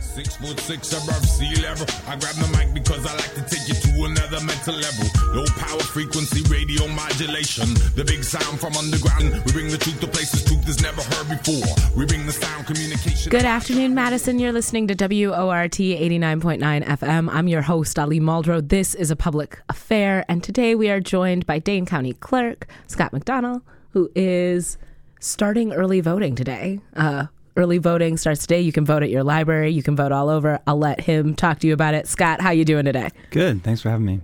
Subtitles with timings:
[0.00, 1.86] Six foot six above sea level.
[2.08, 5.06] I grab the mic because I like to take you to another mental level.
[5.32, 7.68] Low power frequency radio modulation.
[7.94, 9.44] The big sound from underground.
[9.46, 11.70] We bring the truth to places truth is never heard before.
[11.96, 13.30] We bring the sound communication.
[13.30, 14.40] Good afternoon, Madison.
[14.40, 17.28] You're listening to WORT 89.9 FM.
[17.32, 18.66] I'm your host, Ali Muldrow.
[18.66, 23.12] This is a public affair, and today we are joined by Dane County Clerk Scott
[23.12, 24.78] McDonell, who is
[25.20, 26.80] starting early voting today.
[26.96, 27.26] Uh,
[27.58, 28.60] early voting starts today.
[28.60, 29.70] You can vote at your library.
[29.72, 30.60] You can vote all over.
[30.66, 32.06] I'll let him talk to you about it.
[32.06, 33.10] Scott, how you doing today?
[33.30, 33.64] Good.
[33.64, 34.20] Thanks for having me.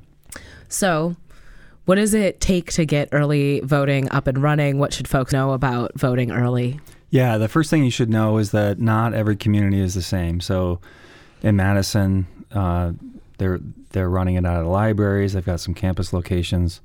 [0.68, 1.16] So,
[1.84, 4.78] what does it take to get early voting up and running?
[4.78, 6.80] What should folks know about voting early?
[7.10, 10.41] Yeah, the first thing you should know is that not every community is the same.
[10.41, 10.80] So,
[11.42, 12.92] in Madison, uh,
[13.38, 13.58] they're
[13.91, 15.32] they're running it out of the libraries.
[15.32, 16.80] They've got some campus locations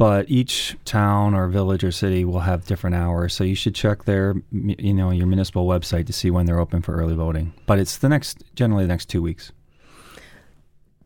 [0.00, 3.34] but each town or village or city will have different hours.
[3.34, 6.80] So you should check their, you know, your municipal website to see when they're open
[6.80, 7.52] for early voting.
[7.66, 9.52] But it's the next, generally the next two weeks.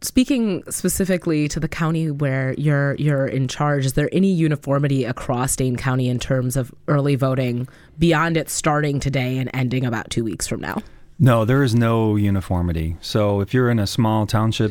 [0.01, 5.57] Speaking specifically to the county where you're you're in charge, is there any uniformity across
[5.57, 7.67] Dane County in terms of early voting
[7.99, 10.81] beyond it starting today and ending about two weeks from now?
[11.19, 12.97] No, there is no uniformity.
[13.01, 14.71] So if you're in a small township,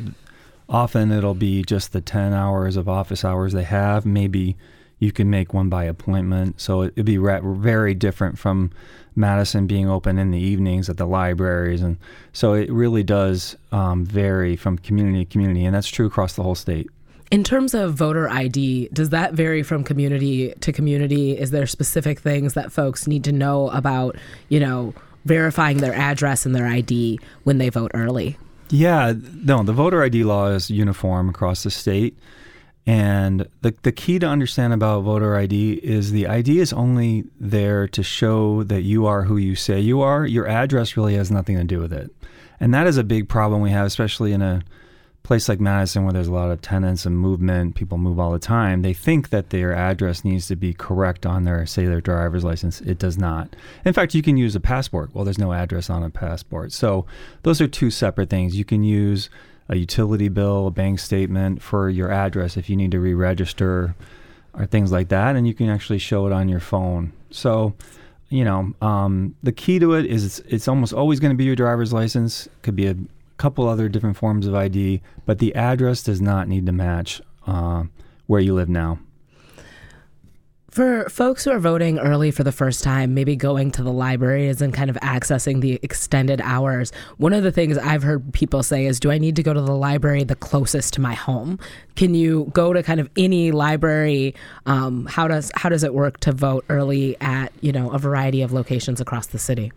[0.69, 4.05] often it'll be just the 10 hours of office hours they have.
[4.05, 4.55] Maybe
[4.99, 6.61] you can make one by appointment.
[6.61, 8.71] So it'd be very different from
[9.15, 11.81] Madison being open in the evenings at the libraries.
[11.81, 11.97] And
[12.31, 15.65] so it really does um, vary from community to community.
[15.65, 16.89] And that's true across the whole state.
[17.31, 21.37] In terms of voter ID, does that vary from community to community?
[21.37, 24.15] Is there specific things that folks need to know about,
[24.49, 24.93] you know,
[25.25, 28.37] verifying their address and their ID when they vote early?
[28.69, 32.17] Yeah, no, the voter ID law is uniform across the state.
[32.85, 37.87] And the, the key to understand about voter ID is the ID is only there
[37.87, 40.25] to show that you are who you say you are.
[40.25, 42.11] Your address really has nothing to do with it.
[42.59, 44.63] And that is a big problem we have, especially in a
[45.23, 48.39] place like Madison, where there's a lot of tenants and movement, people move all the
[48.39, 52.43] time, they think that their address needs to be correct on their, say, their driver's
[52.43, 52.81] license.
[52.81, 53.55] It does not.
[53.85, 55.11] In fact, you can use a passport.
[55.13, 56.73] Well, there's no address on a passport.
[56.73, 57.05] So
[57.43, 58.57] those are two separate things.
[58.57, 59.29] You can use
[59.69, 63.95] a utility bill, a bank statement for your address if you need to re register
[64.53, 65.37] or things like that.
[65.37, 67.13] And you can actually show it on your phone.
[67.31, 67.73] So,
[68.29, 71.45] you know, um, the key to it is it's, it's almost always going to be
[71.45, 72.49] your driver's license.
[72.61, 72.95] Could be a
[73.37, 77.83] couple other different forms of ID, but the address does not need to match uh,
[78.27, 78.99] where you live now.
[80.73, 84.59] For folks who are voting early for the first time, maybe going to the libraries
[84.59, 88.87] and kind of accessing the extended hours, one of the things I've heard people say
[88.87, 91.59] is, Do I need to go to the library the closest to my home?
[91.95, 94.33] Can you go to kind of any library?
[94.65, 98.41] Um, how does how does it work to vote early at you know a variety
[98.41, 99.71] of locations across the city?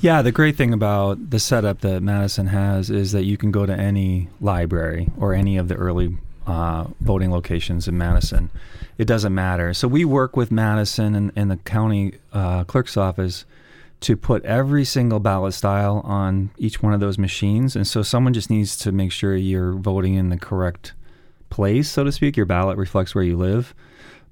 [0.00, 3.64] Yeah, the great thing about the setup that Madison has is that you can go
[3.64, 6.16] to any library or any of the early
[6.46, 8.50] uh, voting locations in Madison.
[8.98, 9.72] It doesn't matter.
[9.72, 13.46] So we work with Madison and, and the county uh, clerk's office
[14.00, 17.74] to put every single ballot style on each one of those machines.
[17.74, 20.92] And so someone just needs to make sure you're voting in the correct
[21.48, 22.36] place, so to speak.
[22.36, 23.74] Your ballot reflects where you live.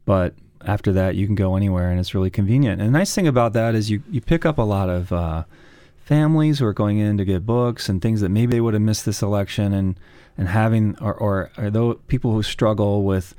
[0.04, 0.34] But
[0.64, 2.80] after that, you can go anywhere, and it's really convenient.
[2.80, 5.44] And the nice thing about that is you you pick up a lot of uh,
[6.04, 8.82] families who are going in to get books and things that maybe they would have
[8.82, 9.98] missed this election, and
[10.36, 13.34] and having or or, or those people who struggle with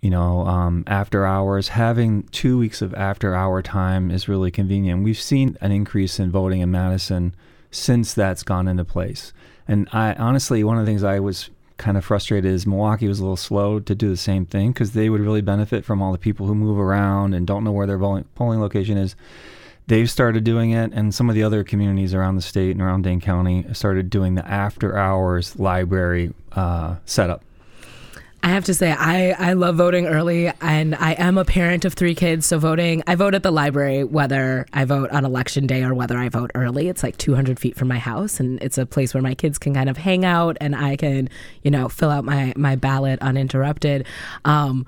[0.00, 5.04] you know um, after hours having two weeks of after hour time is really convenient.
[5.04, 7.34] We've seen an increase in voting in Madison
[7.70, 9.32] since that's gone into place.
[9.68, 13.18] And I honestly, one of the things I was kind of frustrated is Milwaukee was
[13.18, 16.12] a little slow to do the same thing because they would really benefit from all
[16.12, 19.14] the people who move around and don't know where their polling location is.
[19.88, 23.02] They've started doing it, and some of the other communities around the state and around
[23.02, 27.44] Dane County started doing the after hours library uh, setup.
[28.46, 31.94] I have to say, I, I love voting early, and I am a parent of
[31.94, 32.46] three kids.
[32.46, 36.16] So, voting, I vote at the library, whether I vote on election day or whether
[36.16, 36.86] I vote early.
[36.86, 39.74] It's like 200 feet from my house, and it's a place where my kids can
[39.74, 41.28] kind of hang out and I can,
[41.64, 44.06] you know, fill out my, my ballot uninterrupted.
[44.44, 44.86] Um,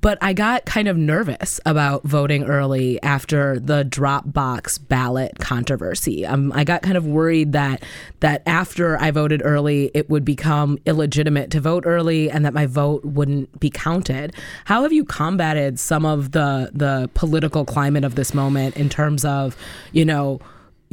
[0.00, 6.26] but I got kind of nervous about voting early after the Dropbox ballot controversy.
[6.26, 7.82] Um, I got kind of worried that
[8.20, 12.66] that after I voted early, it would become illegitimate to vote early, and that my
[12.66, 14.34] vote wouldn't be counted.
[14.66, 19.24] How have you combated some of the the political climate of this moment in terms
[19.24, 19.56] of,
[19.92, 20.40] you know?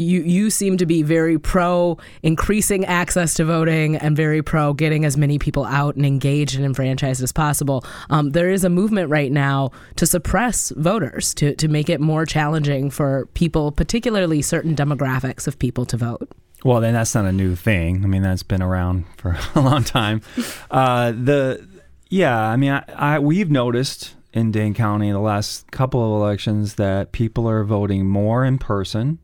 [0.02, 5.06] You you seem to be very pro increasing access to voting and very pro getting
[5.06, 7.86] as many people out and engaged and enfranchised as possible.
[8.10, 12.26] Um, there is a movement right now to suppress voters to to make it more
[12.26, 16.30] challenging for people, particularly certain demographics of people, to vote.
[16.64, 18.04] Well, then that's not a new thing.
[18.04, 20.22] I mean, that's been around for a long time.
[20.70, 21.68] Uh, the
[22.10, 26.76] yeah, I mean, I, I, we've noticed in Dane County the last couple of elections
[26.76, 29.20] that people are voting more in person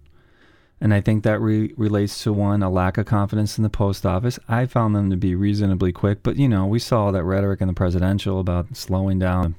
[0.80, 4.06] and I think that re- relates to one, a lack of confidence in the post
[4.06, 4.40] office.
[4.48, 7.68] I found them to be reasonably quick, but you know, we saw that rhetoric in
[7.68, 9.56] the presidential about slowing down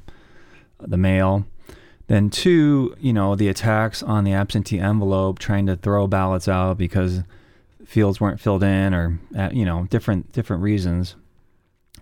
[0.80, 1.44] the mail.
[2.06, 6.78] Then, two, you know, the attacks on the absentee envelope, trying to throw ballots out
[6.78, 7.22] because
[7.84, 11.16] fields weren't filled in or, uh, you know, different different reasons.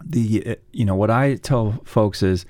[0.05, 2.45] The, uh, you know, what I tell folks is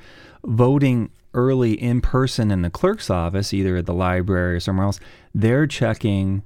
[0.44, 4.98] voting early in person in the clerk's office, either at the library or somewhere else,
[5.34, 6.42] they're checking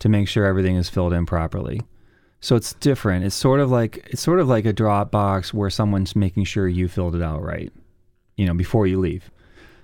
[0.00, 1.82] to make sure everything is filled in properly.
[2.40, 3.24] So it's different.
[3.24, 6.88] It's sort of like it's sort of like a Dropbox where someone's making sure you
[6.88, 7.72] filled it out right,
[8.36, 9.30] you know, before you leave.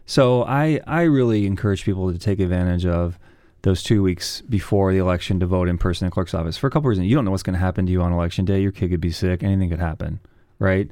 [0.04, 3.18] So I I really encourage people to take advantage of
[3.62, 6.70] those two weeks before the election to vote in person the clerk's office for a
[6.70, 7.08] couple reasons.
[7.08, 8.60] You don't know what's going to happen to you on election day.
[8.60, 9.42] Your kid could be sick.
[9.42, 10.20] Anything could happen,
[10.58, 10.90] right?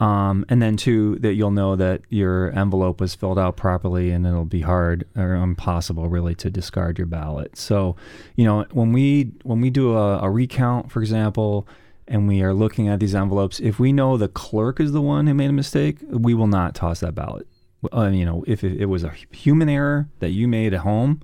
[0.00, 4.24] Um, and then two, that you'll know that your envelope was filled out properly, and
[4.26, 7.56] it'll be hard or impossible, really, to discard your ballot.
[7.56, 7.96] So,
[8.36, 11.66] you know, when we when we do a, a recount, for example,
[12.06, 15.26] and we are looking at these envelopes, if we know the clerk is the one
[15.26, 17.46] who made a mistake, we will not toss that ballot.
[17.92, 21.20] Uh, you know, if it, it was a human error that you made at home,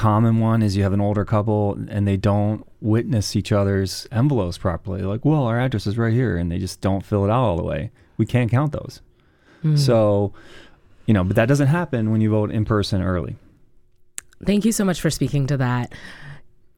[0.00, 4.56] common one is you have an older couple and they don't witness each other's envelopes
[4.56, 5.02] properly.
[5.02, 7.58] Like, well, our address is right here, and they just don't fill it out all
[7.58, 9.02] the way we can't count those.
[9.62, 9.78] Mm.
[9.78, 10.32] So,
[11.04, 13.36] you know, but that doesn't happen when you vote in person early.
[14.46, 15.92] Thank you so much for speaking to that.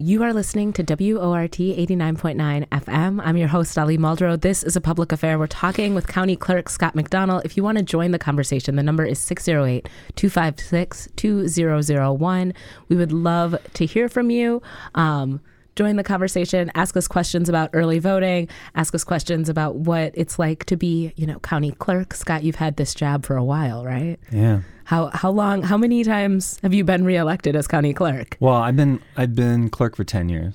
[0.05, 3.23] You are listening to WORT 89.9 FM.
[3.25, 4.41] I'm your host, Ali Muldrow.
[4.41, 5.39] This is a public affair.
[5.39, 7.41] We're talking with County Clerk Scott McDonell.
[7.45, 12.55] If you want to join the conversation, the number is 608 256 2001.
[12.89, 14.61] We would love to hear from you.
[14.97, 15.41] Um,
[15.77, 20.39] join the conversation, ask us questions about early voting, ask us questions about what it's
[20.39, 22.15] like to be, you know, county clerk.
[22.15, 24.19] Scott, you've had this job for a while, right?
[24.31, 24.61] Yeah.
[24.85, 28.37] How how long how many times have you been reelected as county clerk?
[28.41, 30.55] Well, I've been I've been clerk for 10 years.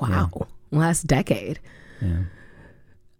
[0.00, 0.30] Wow.
[0.34, 0.46] Yeah.
[0.78, 1.60] Last decade.
[2.00, 2.24] Yeah.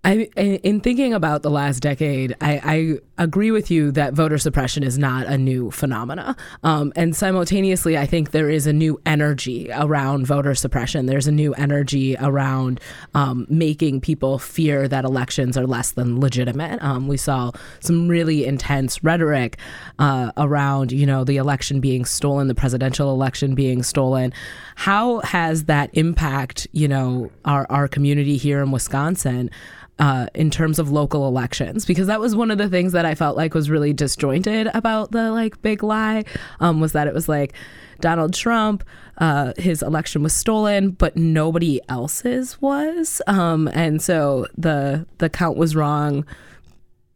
[0.04, 4.84] I, in thinking about the last decade, I, I, agree with you that voter suppression
[4.84, 6.36] is not a new phenomena.
[6.62, 11.06] Um, and simultaneously, I think there is a new energy around voter suppression.
[11.06, 12.80] There's a new energy around
[13.14, 16.80] um, making people fear that elections are less than legitimate.
[16.80, 19.58] Um, we saw some really intense rhetoric
[19.98, 24.32] uh, around, you know, the election being stolen, the presidential election being stolen.
[24.78, 29.50] How has that impact, you know, our, our community here in Wisconsin?
[29.98, 33.16] uh, in terms of local elections because that was one of the things that I
[33.16, 36.24] felt like was really disjointed about the like big lie
[36.60, 37.52] um, was that it was like
[38.00, 38.84] Donald Trump
[39.18, 45.58] uh, his election was stolen but nobody else's was um, and so the the count
[45.58, 46.24] was wrong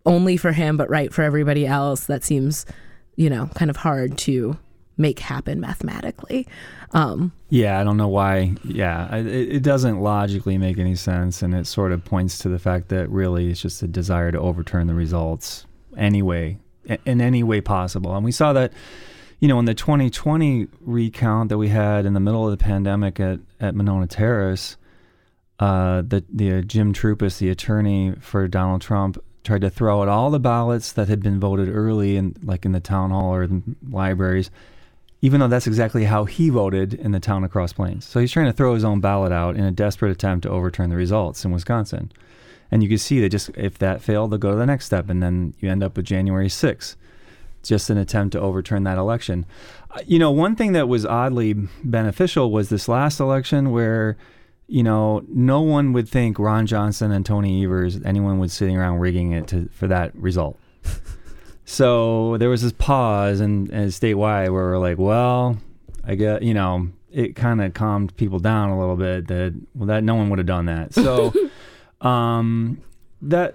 [0.05, 2.67] only for him but right for everybody else that seems
[3.15, 4.57] you know kind of hard to
[4.97, 6.47] make happen mathematically.
[6.93, 8.55] Um, yeah, I don't know why.
[8.65, 12.59] Yeah, it, it, doesn't logically make any sense, and it sort of points to the
[12.59, 15.67] fact that really it's just a desire to overturn the results
[15.97, 16.59] anyway,
[17.05, 18.15] in any way possible.
[18.15, 18.73] And we saw that,
[19.41, 23.19] you know, in the 2020 recount that we had in the middle of the pandemic
[23.21, 24.77] at at Monona Terrace.
[25.59, 30.09] Uh, the the uh, Jim Troupis, the attorney for Donald Trump, tried to throw out
[30.09, 33.47] all the ballots that had been voted early in like in the town hall or
[33.47, 34.51] the libraries
[35.23, 38.05] even though that's exactly how he voted in the town of Cross Plains.
[38.05, 40.91] So he's trying to throw his own ballot out in a desperate attempt to overturn
[40.91, 42.11] the results in Wisconsin.
[42.73, 45.09] And you can see that just if that failed, they'll go to the next step,
[45.09, 46.97] and then you end up with January 6th,
[47.63, 49.47] just an attempt to overturn that election.
[49.93, 51.53] Uh, you know, one thing that was oddly
[51.85, 54.17] beneficial was this last election where,
[54.67, 58.99] you know, no one would think Ron Johnson and Tony Evers, anyone was sitting around
[58.99, 60.59] rigging it to, for that result.
[61.65, 65.59] So there was this pause and, and statewide where we're like, well,
[66.05, 69.87] I get, you know, it kind of calmed people down a little bit that, well,
[69.87, 70.95] that no one would have done that.
[70.95, 71.33] So,
[72.01, 72.83] um,
[73.23, 73.53] that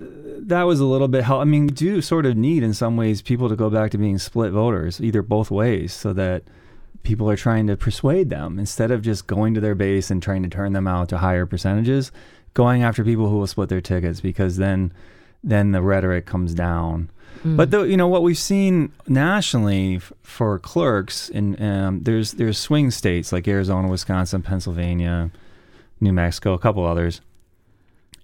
[0.48, 1.42] that was a little bit help.
[1.42, 3.98] I mean, we do sort of need in some ways people to go back to
[3.98, 6.44] being split voters, either both ways, so that
[7.04, 10.44] people are trying to persuade them instead of just going to their base and trying
[10.44, 12.12] to turn them out to higher percentages,
[12.54, 14.92] going after people who will split their tickets because then
[15.44, 17.10] then the rhetoric comes down.
[17.56, 22.58] But the, you know what we've seen nationally f- for clerks, in um, there's there's
[22.58, 25.32] swing states like Arizona, Wisconsin, Pennsylvania,
[26.02, 27.22] New Mexico, a couple others.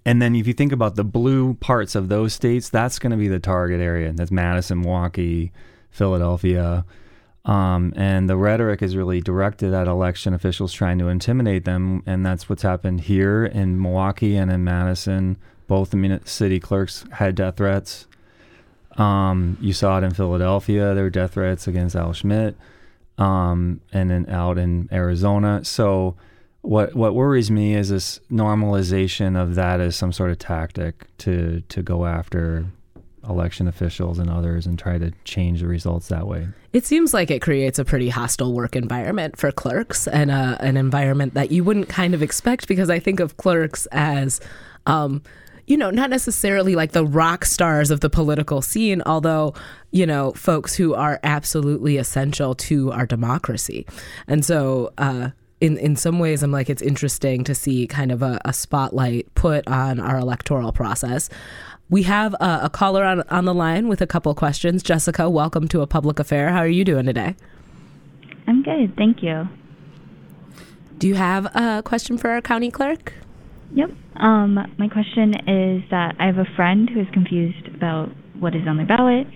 [0.04, 3.16] And then if you think about the blue parts of those states, that's going to
[3.16, 4.12] be the target area.
[4.12, 5.52] That's Madison, Milwaukee,
[5.90, 6.84] Philadelphia.
[7.46, 12.02] Um, and the rhetoric is really directed at election officials trying to intimidate them.
[12.04, 15.38] And that's what's happened here in Milwaukee and in Madison.
[15.74, 18.06] Both the city clerks had death threats.
[18.96, 20.94] Um, you saw it in Philadelphia.
[20.94, 22.54] There were death threats against Al Schmidt,
[23.18, 25.64] um, and then out in Arizona.
[25.64, 26.14] So,
[26.60, 31.64] what what worries me is this normalization of that as some sort of tactic to
[31.68, 32.66] to go after
[33.28, 36.46] election officials and others and try to change the results that way.
[36.72, 40.76] It seems like it creates a pretty hostile work environment for clerks and uh, an
[40.76, 44.40] environment that you wouldn't kind of expect because I think of clerks as.
[44.86, 45.20] Um,
[45.66, 49.54] you know, not necessarily like the rock stars of the political scene, although,
[49.90, 53.86] you know, folks who are absolutely essential to our democracy.
[54.26, 55.30] And so, uh,
[55.60, 59.34] in, in some ways, I'm like, it's interesting to see kind of a, a spotlight
[59.34, 61.30] put on our electoral process.
[61.88, 64.82] We have a, a caller on, on the line with a couple questions.
[64.82, 66.50] Jessica, welcome to a public affair.
[66.50, 67.34] How are you doing today?
[68.46, 69.48] I'm good, thank you.
[70.98, 73.14] Do you have a question for our county clerk?
[73.74, 73.90] Yep.
[74.16, 78.62] Um, my question is that I have a friend who is confused about what is
[78.68, 79.26] on their ballot,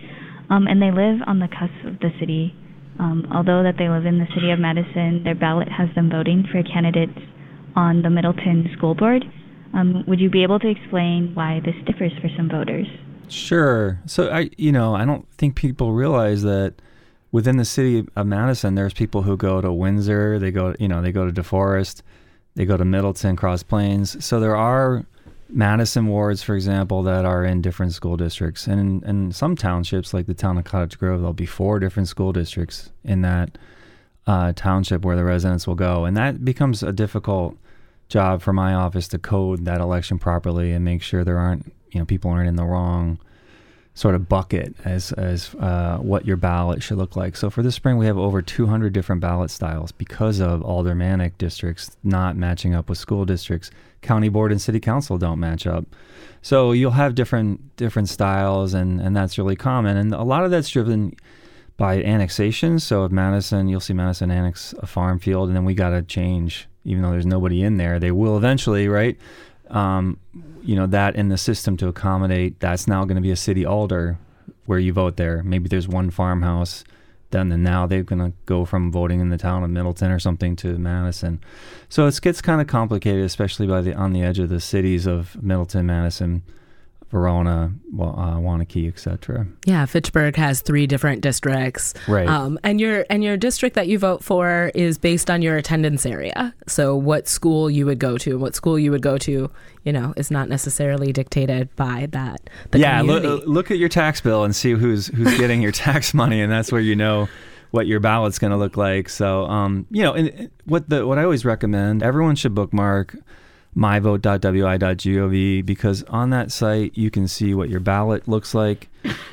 [0.51, 2.55] um, and they live on the cusp of the city.
[2.99, 6.45] Um, although that they live in the city of Madison, their ballot has them voting
[6.51, 7.19] for candidates
[7.77, 9.25] on the Middleton School Board.
[9.75, 12.87] Um, would you be able to explain why this differs for some voters?
[13.29, 14.01] Sure.
[14.07, 16.75] So I, you know, I don't think people realize that
[17.31, 20.39] within the city of Madison, there's people who go to Windsor.
[20.39, 22.03] They go, you know, they go to DeForest.
[22.59, 24.25] They go to Middleton, Cross Plains.
[24.25, 25.07] So there are
[25.49, 28.67] Madison wards, for example, that are in different school districts.
[28.67, 32.09] And in, in some townships, like the town of Cottage Grove, there'll be four different
[32.09, 33.57] school districts in that
[34.27, 36.05] uh, township where the residents will go.
[36.05, 37.57] And that becomes a difficult
[38.09, 42.01] job for my office to code that election properly and make sure there aren't, you
[42.01, 43.21] know, people aren't in the wrong
[43.99, 47.35] sort of bucket as as uh, what your ballot should look like.
[47.35, 51.97] So for this spring, we have over 200 different ballot styles because of aldermanic districts
[52.05, 53.73] not matching up with school districts.
[54.01, 55.85] County board and city council don't match up.
[56.43, 59.97] So you'll have different different styles, and and that's really common.
[59.97, 61.17] And a lot of that's driven
[61.77, 62.79] by annexation.
[62.79, 66.03] So if Madison, you'll see Madison annex a farm field, and then we got to
[66.03, 67.99] change, even though there's nobody in there.
[67.99, 69.19] They will eventually, right?
[69.71, 70.19] Um,
[70.63, 73.65] you know, that in the system to accommodate that's now going to be a city
[73.65, 74.19] alder
[74.67, 75.43] where you vote there.
[75.43, 76.85] Maybe there's one farmhouse.
[77.31, 80.19] Then and now they're going to go from voting in the town of Middleton or
[80.19, 81.43] something to Madison.
[81.91, 85.07] So it gets kind of complicated, especially by the on the edge of the cities
[85.07, 86.43] of Middleton, Madison,
[87.11, 89.47] Verona, Wa- uh, Waunakee, etc.
[89.65, 91.95] Yeah, Fitchburg has three different districts.
[92.07, 92.29] Right.
[92.29, 96.05] Um, and your and your district that you vote for is based on your attendance
[96.05, 96.55] area.
[96.67, 99.51] So what school you would go to, what school you would go to,
[99.85, 102.51] you know, is not necessarily dictated by that.
[102.73, 103.29] The yeah, community.
[103.29, 106.53] look, look at your tax bill and see who's who's getting your tax money, and
[106.53, 107.29] that's where you know
[107.71, 109.09] what your ballot's going to look like.
[109.09, 113.17] So, um, you know, and what the what I always recommend, everyone should bookmark
[113.79, 118.89] myvote.wi.gov because on that site you can see what your ballot looks like.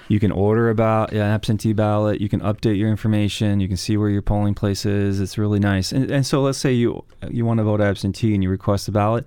[0.08, 2.22] You can order about an absentee ballot.
[2.22, 3.60] You can update your information.
[3.60, 5.20] You can see where your polling place is.
[5.20, 5.92] It's really nice.
[5.92, 8.92] And, and so let's say you you want to vote absentee and you request a
[8.92, 9.26] ballot.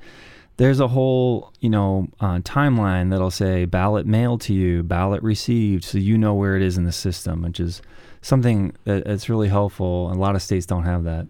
[0.56, 5.82] There's a whole you know uh, timeline that'll say ballot mailed to you, ballot received,
[5.82, 7.82] so you know where it is in the system, which is
[8.22, 10.12] something that, that's really helpful.
[10.12, 11.26] A lot of states don't have that.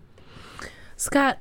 [0.96, 1.38] Scott,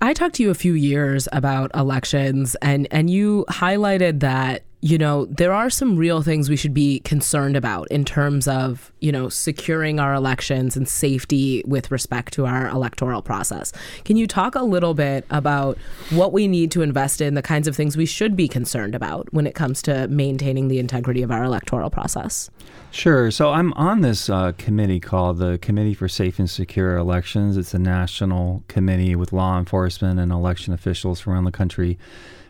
[0.00, 4.98] I- talked to you a few years about elections, and and you highlighted that you
[4.98, 9.12] know there are some real things we should be concerned about in terms of you
[9.12, 13.72] know securing our elections and safety with respect to our electoral process.
[14.04, 15.78] Can you talk a little bit about
[16.10, 19.32] what we need to invest in, the kinds of things we should be concerned about
[19.32, 22.50] when it comes to maintaining the integrity of our electoral process?
[22.90, 23.30] Sure.
[23.30, 27.56] So I'm on this uh, committee called the Committee for Safe and Secure Elections.
[27.56, 31.98] It's a national committee with law enforcement and election officials from around the country.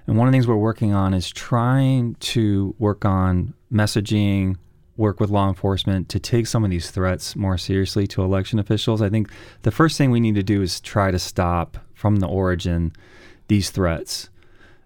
[0.06, 4.56] And one of the things we're working on is trying to work on messaging,
[4.96, 9.00] work with law enforcement to take some of these threats more seriously to election officials.
[9.00, 9.30] I think
[9.62, 12.92] the first thing we need to do is try to stop from the origin
[13.48, 14.28] these threats.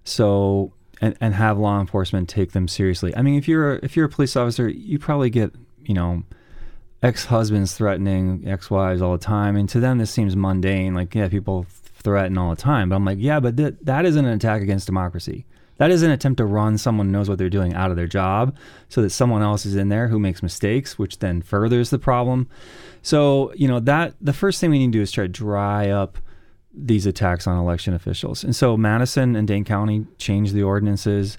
[0.04, 3.14] So and, and have law enforcement take them seriously.
[3.16, 6.22] I mean, if you're a, if you're a police officer, you probably get you know
[7.02, 10.94] ex-husbands threatening ex-wives all the time, and to them this seems mundane.
[10.94, 11.66] Like yeah, people
[12.06, 14.86] threaten all the time, but I'm like yeah, but th- that isn't an attack against
[14.86, 15.44] democracy.
[15.78, 18.56] That is an attempt to run someone knows what they're doing out of their job
[18.88, 22.48] so that someone else is in there who makes mistakes, which then furthers the problem.
[23.02, 25.90] So, you know, that the first thing we need to do is try to dry
[25.90, 26.16] up
[26.72, 28.44] these attacks on election officials.
[28.44, 31.38] And so Madison and Dane County changed the ordinances,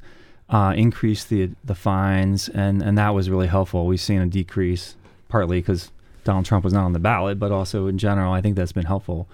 [0.50, 3.88] uh, increased the the fines, and and that was really helpful.
[3.88, 4.98] We've seen a decrease,
[5.30, 5.92] partly because
[6.26, 8.86] Donald Trump was not on the ballot, but also in general, I think that's been
[8.86, 9.30] helpful.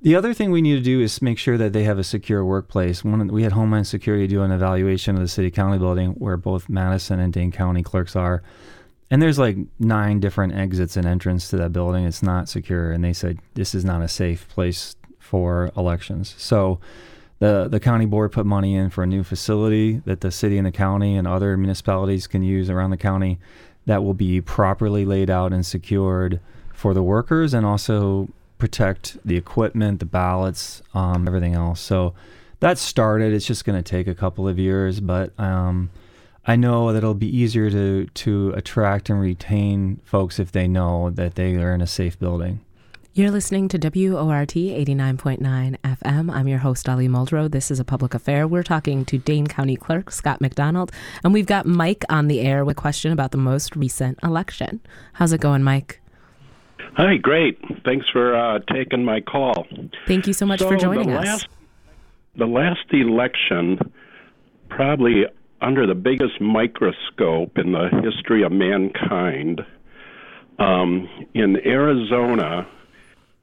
[0.00, 2.44] The other thing we need to do is make sure that they have a secure
[2.44, 3.02] workplace.
[3.02, 6.68] One, we had Homeland Security do an evaluation of the city county building where both
[6.68, 8.42] Madison and Dane County clerks are.
[9.10, 12.04] And there's like nine different exits and entrance to that building.
[12.04, 12.92] It's not secure.
[12.92, 16.34] And they said this is not a safe place for elections.
[16.38, 16.78] So
[17.40, 20.66] the the county board put money in for a new facility that the city and
[20.66, 23.38] the county and other municipalities can use around the county
[23.86, 26.40] that will be properly laid out and secured
[26.72, 31.80] for the workers and also protect the equipment, the ballots, um, everything else.
[31.80, 32.14] So
[32.60, 33.32] that started.
[33.32, 35.90] It's just going to take a couple of years, but um,
[36.46, 41.10] I know that it'll be easier to to attract and retain folks if they know
[41.10, 42.60] that they are in a safe building.
[43.14, 45.40] You're listening to WORT 89.9
[45.80, 46.32] FM.
[46.32, 47.50] I'm your host, Ali Muldrow.
[47.50, 48.46] This is a public affair.
[48.46, 50.92] We're talking to Dane County Clerk Scott McDonell,
[51.24, 54.80] and we've got Mike on the air with a question about the most recent election.
[55.14, 55.97] How's it going, Mike?
[56.96, 57.58] Hi, great.
[57.84, 59.66] Thanks for uh, taking my call.
[60.06, 61.26] Thank you so much so for joining the us.
[61.26, 61.48] Last,
[62.36, 63.92] the last election,
[64.68, 65.24] probably
[65.60, 69.60] under the biggest microscope in the history of mankind,
[70.58, 72.66] um, in Arizona,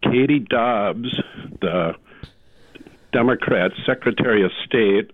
[0.04, 1.16] Katie Hobbs,
[1.62, 1.94] the
[3.14, 5.12] Democrat Secretary of State,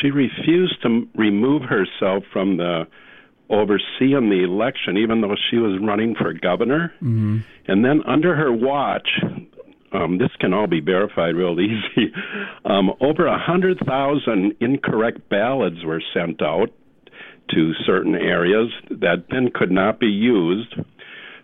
[0.00, 2.86] she refused to remove herself from the
[3.50, 6.92] overseeing the election, even though she was running for governor.
[6.96, 7.38] Mm-hmm.
[7.68, 9.08] And then under her watch,
[9.92, 12.12] um, this can all be verified real easy.
[12.64, 16.70] Um, over a hundred thousand incorrect ballots were sent out
[17.50, 20.74] to certain areas that then could not be used.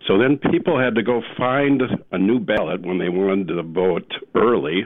[0.08, 1.80] So then people had to go find
[2.10, 4.82] a new ballot when they wanted to vote early.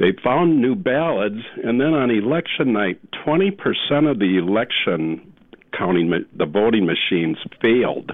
[0.00, 5.29] They found new ballots, and then on election night, 20% of the election
[5.76, 8.10] counting, the voting machines failed.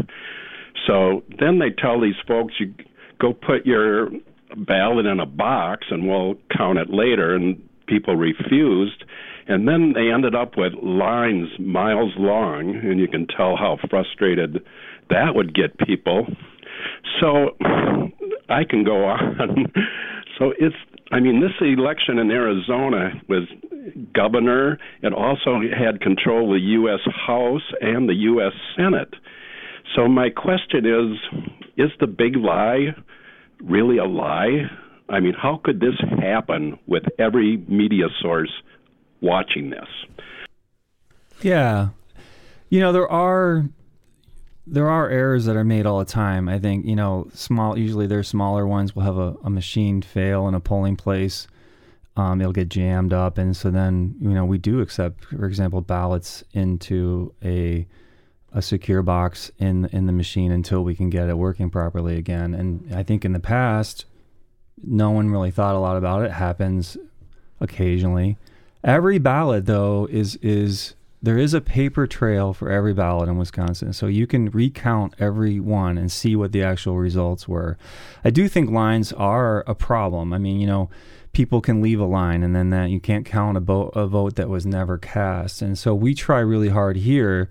[0.87, 2.75] So then they tell these folks, you
[3.21, 4.11] go put your
[4.57, 7.35] ballot in a box and we'll count it later.
[7.35, 9.05] And people refused.
[9.49, 14.64] And then they ended up with lines miles long, and you can tell how frustrated
[15.09, 16.27] that would get people.
[17.21, 17.51] So
[18.49, 19.73] I can go on.
[20.38, 20.75] so it's,
[21.12, 23.45] I mean, this election in Arizona was
[24.12, 24.79] governor.
[25.03, 27.01] It also had control of the U.S.
[27.27, 28.53] House and the U.S.
[28.77, 29.14] Senate.
[29.95, 31.42] So my question is
[31.77, 32.95] is the big lie
[33.62, 34.69] really a lie?
[35.09, 38.51] I mean, how could this happen with every media source
[39.21, 39.88] watching this?
[41.42, 41.90] Yeah.
[42.71, 43.64] You know, there are
[44.66, 46.48] there are errors that are made all the time.
[46.48, 50.48] I think, you know, small usually they're smaller ones We'll have a, a machine fail
[50.48, 51.46] in a polling place.
[52.16, 55.81] Um, it'll get jammed up and so then, you know, we do accept, for example,
[55.81, 57.87] ballots into a
[58.52, 62.55] a secure box in in the machine until we can get it working properly again.
[62.55, 64.07] And I think in the past,
[64.83, 66.26] no one really thought a lot about it.
[66.26, 66.96] it happens
[67.61, 68.38] occasionally.
[68.83, 70.94] Every ballot, though, is is
[71.27, 75.59] there is a paper trail for every ballot in Wisconsin, so you can recount every
[75.59, 77.77] one and see what the actual results were.
[78.25, 80.33] I do think lines are a problem.
[80.33, 80.89] I mean, you know,
[81.33, 84.37] people can leave a line and then that you can't count a, bo- a vote
[84.37, 87.49] that was never cast, and so we try really hard here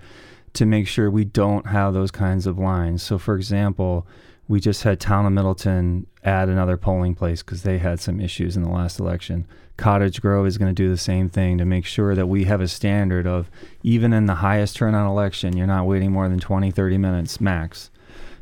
[0.54, 3.04] to make sure we don't have those kinds of lines.
[3.04, 4.08] So, for example,
[4.48, 8.56] we just had Town of Middleton add another polling place because they had some issues
[8.56, 9.46] in the last election.
[9.78, 12.62] Cottage Grove is going to do the same thing to make sure that we have
[12.62, 13.50] a standard of
[13.84, 17.90] even in the highest turnout election, you're not waiting more than 20, 30 minutes max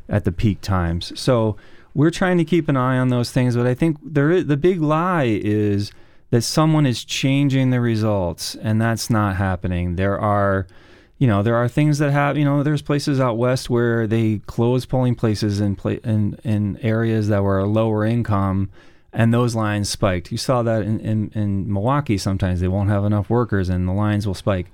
[0.08, 1.18] at the peak times.
[1.18, 1.56] So
[1.92, 4.56] we're trying to keep an eye on those things, but I think there is, the
[4.56, 5.90] big lie is
[6.30, 9.96] that someone is changing the results, and that's not happening.
[9.96, 10.66] There are
[11.18, 14.40] you know, there are things that have, you know, there's places out west where they
[14.46, 18.68] close polling places in, pla- in, in areas that were lower income
[19.14, 20.32] and those lines spiked.
[20.32, 22.60] You saw that in, in, in Milwaukee sometimes.
[22.60, 24.66] They won't have enough workers and the lines will spike.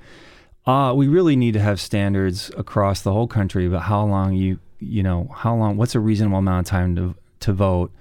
[0.66, 4.58] Uh, we really need to have standards across the whole country about how long you,
[4.78, 7.92] you know, how long, what's a reasonable amount of time to, to vote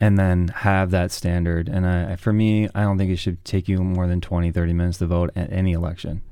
[0.00, 1.68] and then have that standard.
[1.68, 4.72] And I, for me, I don't think it should take you more than 20, 30
[4.72, 6.22] minutes to vote at any election.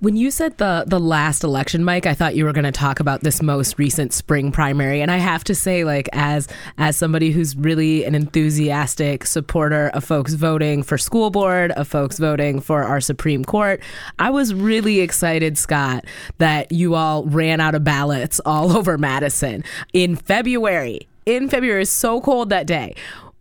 [0.00, 3.00] When you said the the last election, Mike, I thought you were going to talk
[3.00, 7.32] about this most recent spring primary, and I have to say, like as as somebody
[7.32, 12.84] who's really an enthusiastic supporter of folks voting for school board, of folks voting for
[12.84, 13.82] our Supreme Court,
[14.20, 16.04] I was really excited, Scott,
[16.38, 21.08] that you all ran out of ballots all over Madison in February.
[21.26, 22.94] In February, it's so cold that day.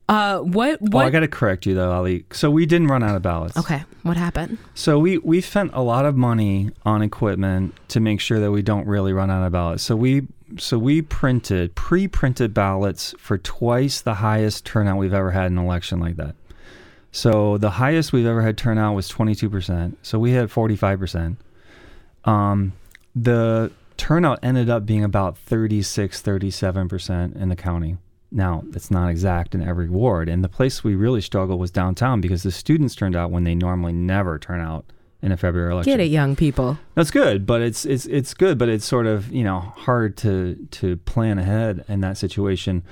[0.10, 0.82] Uh, what?
[0.82, 1.04] What?
[1.04, 2.26] Oh, I got to correct you though, Ali.
[2.32, 3.58] So we didn't run out of ballots.
[3.58, 4.58] okay, what happened?
[4.74, 8.62] So we we spent a lot of money on equipment to make sure that we
[8.62, 9.84] don't really run out of ballots.
[9.84, 15.48] So we so we printed pre-printed ballots for twice the highest turnout we've ever had
[15.48, 16.36] in an election like that.
[17.12, 19.96] So the highest we've ever had turnout was 22%.
[20.04, 21.38] So we had 45%.
[22.24, 22.74] Um,
[23.16, 27.98] the turnout ended up being about 36, 37% in the county.
[28.32, 30.28] Now, it's not exact in every ward.
[30.28, 33.56] And the place we really struggled was downtown because the students turned out when they
[33.56, 34.86] normally never turn out
[35.22, 35.94] in a February election.
[35.94, 36.78] Get it, young people.
[36.96, 40.68] That's good, but it's it's it's good, but it's sort of you know hard to
[40.72, 42.84] to plan ahead in that situation.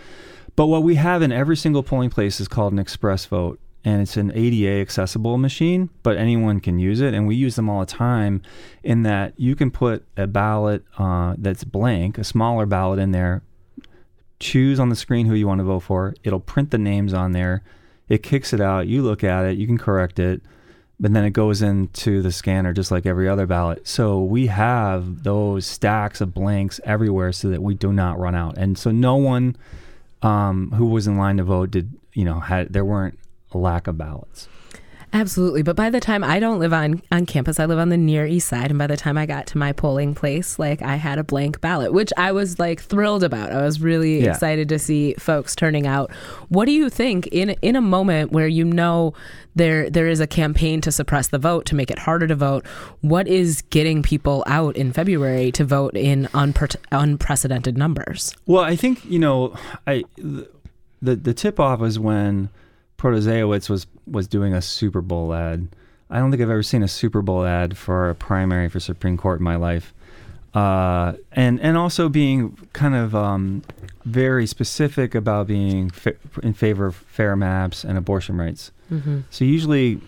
[0.56, 4.02] But what we have in every single polling place is called an express vote, and
[4.02, 7.82] it's an ADA accessible machine, but anyone can use it, and we use them all
[7.82, 8.42] the time.
[8.84, 13.44] In that you can put a ballot uh, that's blank, a smaller ballot in there,
[14.40, 16.16] choose on the screen who you want to vote for.
[16.24, 17.64] It'll print the names on there.
[18.10, 18.88] It kicks it out.
[18.88, 19.58] You look at it.
[19.58, 20.42] You can correct it.
[21.00, 23.88] But then it goes into the scanner just like every other ballot.
[23.88, 28.58] So we have those stacks of blanks everywhere so that we do not run out.
[28.58, 29.58] And so no one
[30.22, 33.20] um, who was in line to vote did, you know, had there weren't
[33.52, 34.48] a lack of ballots.
[35.16, 35.62] Absolutely.
[35.64, 38.26] But by the time I don't live on, on campus, I live on the near
[38.26, 38.70] east side.
[38.70, 41.62] And by the time I got to my polling place, like I had a blank
[41.62, 43.54] ballot, which I was like thrilled about.
[43.54, 44.32] I was really Yeah.
[44.32, 46.12] excited to see folks turning out.
[46.50, 49.14] What do you think in in a moment where you know
[49.56, 52.66] there there is a campaign to suppress the vote, to make it harder to vote,
[53.00, 58.36] what is getting people out in February to vote in unpre- unprecedented numbers?
[58.46, 59.56] Well, I think you know,
[59.88, 60.04] I
[61.02, 62.50] the the tip off was when
[62.98, 65.68] Protasiewicz was was doing a Super Bowl ad.
[66.10, 69.18] I don't think I've ever seen a Super Bowl ad for a primary for Supreme
[69.18, 69.94] Court in my life.
[70.54, 73.62] Uh, and and also being kind of um,
[74.06, 78.72] very specific about being fa- in favor of fair maps and abortion rights.
[79.32, 80.00] So usually,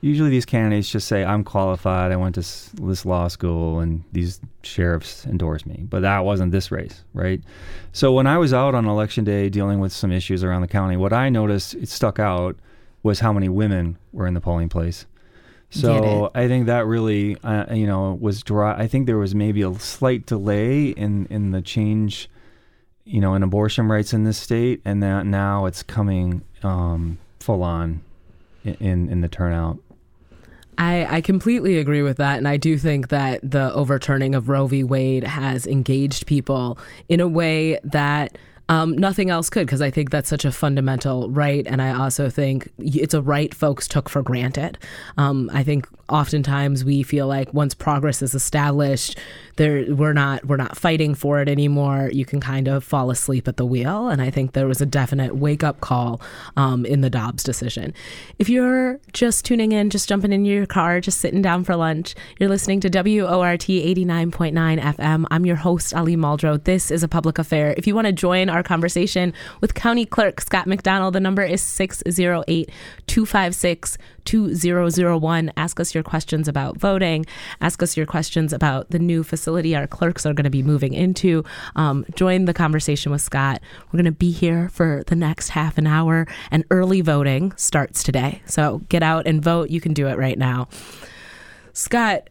[0.00, 2.12] usually these candidates just say, "I'm qualified.
[2.12, 6.52] I went to s- this law school, and these sheriffs endorse me." But that wasn't
[6.52, 7.40] this race, right?
[7.92, 10.96] So when I was out on election day dealing with some issues around the county,
[10.96, 12.56] what I noticed it stuck out
[13.02, 15.06] was how many women were in the polling place.
[15.70, 16.30] So.
[16.34, 18.74] I think that really, uh, you know, was dry.
[18.78, 22.30] I think there was maybe a slight delay in in the change,
[23.04, 27.62] you know, in abortion rights in this state, and that now it's coming um, full
[27.62, 28.00] on
[28.64, 29.78] in, in in the turnout.
[30.78, 32.38] I, I completely agree with that.
[32.38, 34.84] And I do think that the overturning of Roe v.
[34.84, 38.38] Wade has engaged people in a way that
[38.68, 41.66] um, nothing else could, because I think that's such a fundamental right.
[41.66, 44.78] And I also think it's a right folks took for granted.
[45.16, 49.18] Um, I think oftentimes we feel like once progress is established,
[49.56, 52.10] there we're not we're not fighting for it anymore.
[52.12, 54.86] You can kind of fall asleep at the wheel, and I think there was a
[54.86, 56.20] definite wake up call
[56.56, 57.92] um, in the Dobbs decision.
[58.38, 62.14] If you're just tuning in, just jumping in your car, just sitting down for lunch,
[62.38, 65.26] you're listening to WORT 89.9 FM.
[65.30, 66.62] I'm your host Ali Muldrow.
[66.62, 67.74] This is a public affair.
[67.76, 71.60] If you want to join our conversation with County Clerk Scott McDonell, the number is
[71.60, 72.70] 608
[73.06, 75.52] 256 2001.
[75.56, 77.24] Ask us your questions about voting.
[77.62, 80.92] Ask us your questions about the new facility our clerks are going to be moving
[80.92, 81.44] into.
[81.76, 83.62] Um, join the conversation with Scott.
[83.86, 88.02] We're going to be here for the next half an hour, and early voting starts
[88.02, 88.42] today.
[88.44, 89.70] So get out and vote.
[89.70, 90.68] You can do it right now.
[91.72, 92.28] Scott,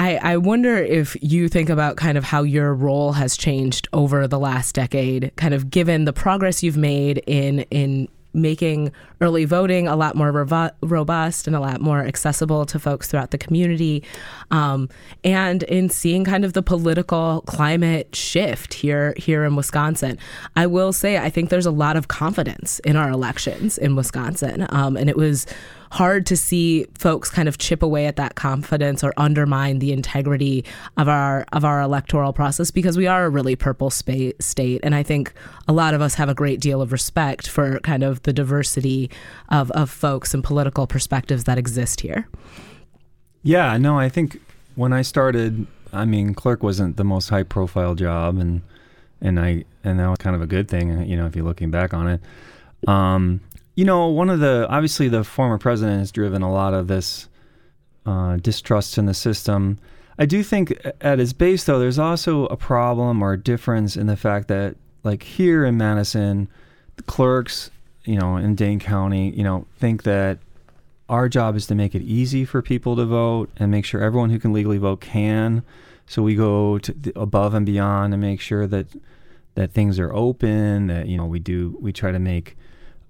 [0.00, 4.26] I, I wonder if you think about kind of how your role has changed over
[4.26, 9.88] the last decade, kind of given the progress you've made in in making early voting
[9.88, 14.02] a lot more revo- robust and a lot more accessible to folks throughout the community,
[14.50, 14.88] um,
[15.22, 20.16] and in seeing kind of the political climate shift here here in Wisconsin.
[20.56, 24.66] I will say I think there's a lot of confidence in our elections in Wisconsin,
[24.70, 25.44] um, and it was
[25.90, 30.64] hard to see folks kind of chip away at that confidence or undermine the integrity
[30.96, 34.94] of our of our electoral process because we are a really purple spa- state and
[34.94, 35.32] I think
[35.66, 39.10] a lot of us have a great deal of respect for kind of the diversity
[39.48, 42.28] of, of folks and political perspectives that exist here.
[43.42, 44.40] Yeah, no, I think
[44.74, 48.62] when I started, I mean, clerk wasn't the most high profile job, and
[49.20, 51.70] and I and that was kind of a good thing, you know, if you're looking
[51.70, 52.20] back on it.
[52.88, 53.40] Um,
[53.74, 57.28] you know, one of the obviously the former president has driven a lot of this
[58.06, 59.78] uh, distrust in the system.
[60.18, 64.06] I do think at its base, though, there's also a problem or a difference in
[64.06, 66.48] the fact that, like here in Madison,
[66.96, 67.70] the clerks,
[68.04, 70.38] you know, in Dane County, you know, think that
[71.08, 74.30] our job is to make it easy for people to vote and make sure everyone
[74.30, 75.62] who can legally vote can.
[76.06, 78.86] So we go to the, above and beyond and make sure that
[79.54, 80.88] that things are open.
[80.88, 82.56] That you know we do we try to make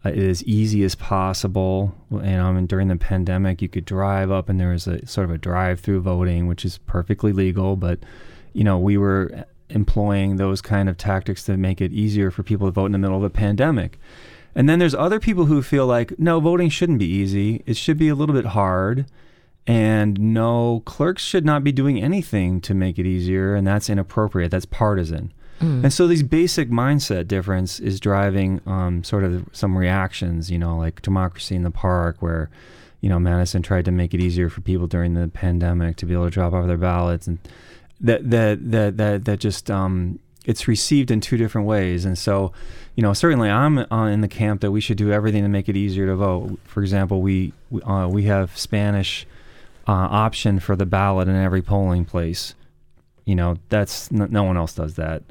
[0.04, 1.94] uh, as easy as possible.
[2.10, 5.34] And um, during the pandemic, you could drive up and there was a sort of
[5.34, 7.76] a drive-through voting, which is perfectly legal.
[7.76, 8.00] But
[8.52, 12.66] you know we were employing those kind of tactics to make it easier for people
[12.66, 13.98] to vote in the middle of a pandemic.
[14.54, 17.62] And then there's other people who feel like, no, voting shouldn't be easy.
[17.66, 19.06] It should be a little bit hard.
[19.66, 23.54] And no, clerks should not be doing anything to make it easier.
[23.54, 24.50] And that's inappropriate.
[24.50, 25.32] That's partisan.
[25.60, 25.84] Mm.
[25.84, 30.76] And so these basic mindset difference is driving um, sort of some reactions, you know,
[30.76, 32.50] like democracy in the park, where,
[33.00, 36.14] you know, Madison tried to make it easier for people during the pandemic to be
[36.14, 37.26] able to drop off their ballots.
[37.26, 37.38] And
[38.00, 42.04] that, that, that, that, that just, um, it's received in two different ways.
[42.04, 42.52] And so,
[42.96, 45.68] you know, certainly I'm uh, in the camp that we should do everything to make
[45.68, 46.58] it easier to vote.
[46.64, 47.52] For example, we
[47.84, 49.26] uh, we have Spanish
[49.86, 52.54] uh, option for the ballot in every polling place.
[53.26, 55.22] You know, that's no one else does that.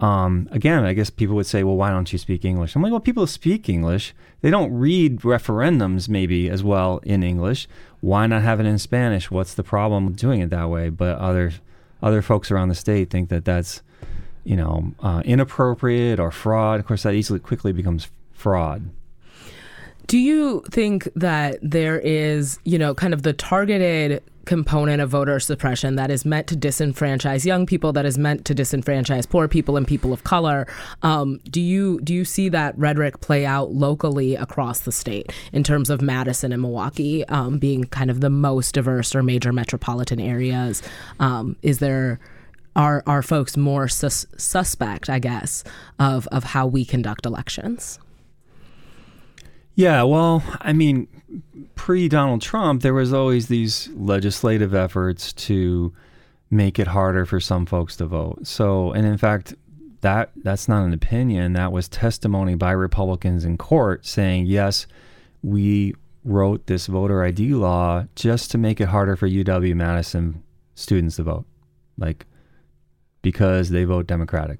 [0.00, 2.74] Um, again, I guess people would say, well, why don't you speak English?
[2.74, 4.14] I'm like, well, people speak English.
[4.40, 7.68] They don't read referendums maybe as well in English.
[8.00, 9.30] Why not have it in Spanish?
[9.30, 10.88] What's the problem doing it that way?
[10.88, 11.52] But other
[12.02, 13.82] other folks around the state think that that's
[14.44, 16.80] you know, uh, inappropriate or fraud.
[16.80, 18.90] Of course, that easily quickly becomes fraud.
[20.06, 25.38] Do you think that there is, you know, kind of the targeted component of voter
[25.40, 29.76] suppression that is meant to disenfranchise young people, that is meant to disenfranchise poor people
[29.76, 30.66] and people of color?
[31.02, 35.62] Um, do you do you see that rhetoric play out locally across the state in
[35.62, 40.20] terms of Madison and Milwaukee um, being kind of the most diverse or major metropolitan
[40.20, 40.82] areas?
[41.18, 42.20] Um, is there
[42.76, 45.64] are are folks more sus- suspect, I guess,
[45.98, 47.98] of of how we conduct elections?
[49.80, 51.08] Yeah, well, I mean,
[51.74, 55.94] pre Donald Trump, there was always these legislative efforts to
[56.50, 58.46] make it harder for some folks to vote.
[58.46, 59.54] So, and in fact,
[60.02, 61.54] that that's not an opinion.
[61.54, 64.86] That was testimony by Republicans in court saying, yes,
[65.42, 65.94] we
[66.26, 70.42] wrote this voter ID law just to make it harder for UW Madison
[70.74, 71.46] students to vote.
[71.96, 72.26] Like
[73.22, 74.58] because they vote Democratic.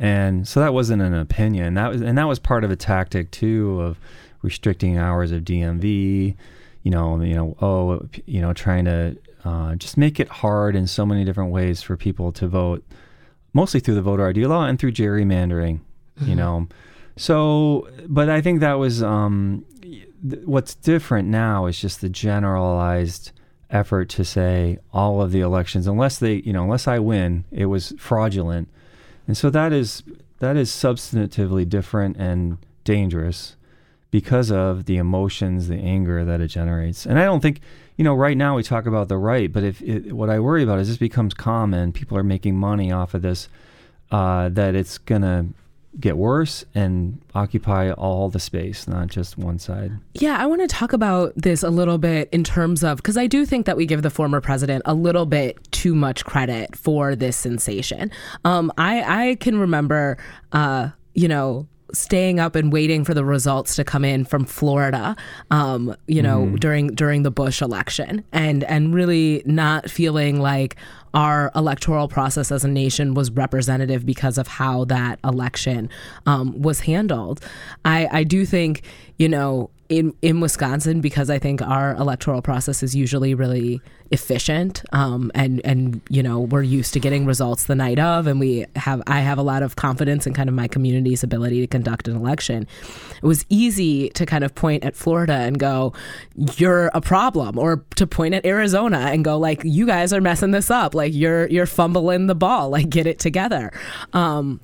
[0.00, 1.74] And so that wasn't an opinion.
[1.74, 3.98] That was and that was part of a tactic too of
[4.40, 6.34] restricting hours of DMV,
[6.82, 10.86] you know, you know, oh, you know, trying to uh, just make it hard in
[10.86, 12.82] so many different ways for people to vote,
[13.52, 15.80] mostly through the voter ID law and through gerrymandering,
[16.18, 16.28] mm-hmm.
[16.28, 16.66] you know.
[17.18, 23.32] So, but I think that was um, th- what's different now is just the generalized
[23.68, 27.66] effort to say all of the elections, unless they, you know, unless I win, it
[27.66, 28.70] was fraudulent,
[29.30, 30.02] and so that is
[30.40, 33.54] that is substantively different and dangerous
[34.10, 37.06] because of the emotions, the anger that it generates.
[37.06, 37.60] And I don't think,
[37.96, 40.64] you know, right now we talk about the right, but if it, what I worry
[40.64, 43.48] about is this becomes common, people are making money off of this,
[44.10, 45.46] uh, that it's gonna
[45.98, 49.92] get worse and occupy all the space, not just one side.
[50.14, 53.26] Yeah, I want to talk about this a little bit in terms of because I
[53.26, 57.16] do think that we give the former president a little bit too much credit for
[57.16, 58.10] this sensation.
[58.44, 60.16] Um, I I can remember,
[60.52, 65.16] uh, you know, staying up and waiting for the results to come in from Florida,
[65.50, 66.56] um, you know, mm-hmm.
[66.56, 70.76] during during the Bush election, and and really not feeling like
[71.14, 75.88] our electoral process as a nation was representative because of how that election
[76.26, 77.40] um, was handled.
[77.84, 78.82] I I do think
[79.18, 84.82] you know in in Wisconsin because I think our electoral process is usually really efficient
[84.92, 88.66] um, and and you know we're used to getting results the night of and we
[88.76, 92.06] have I have a lot of confidence in kind of my community's ability to conduct
[92.06, 92.68] an election.
[93.20, 95.92] It was easy to kind of point at Florida and go
[96.56, 100.52] you're a problem or to point at Arizona and go like you guys are messing
[100.52, 103.72] this up like you're you're fumbling the ball like get it together.
[104.12, 104.60] Um,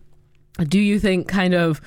[0.69, 1.81] do you think kind of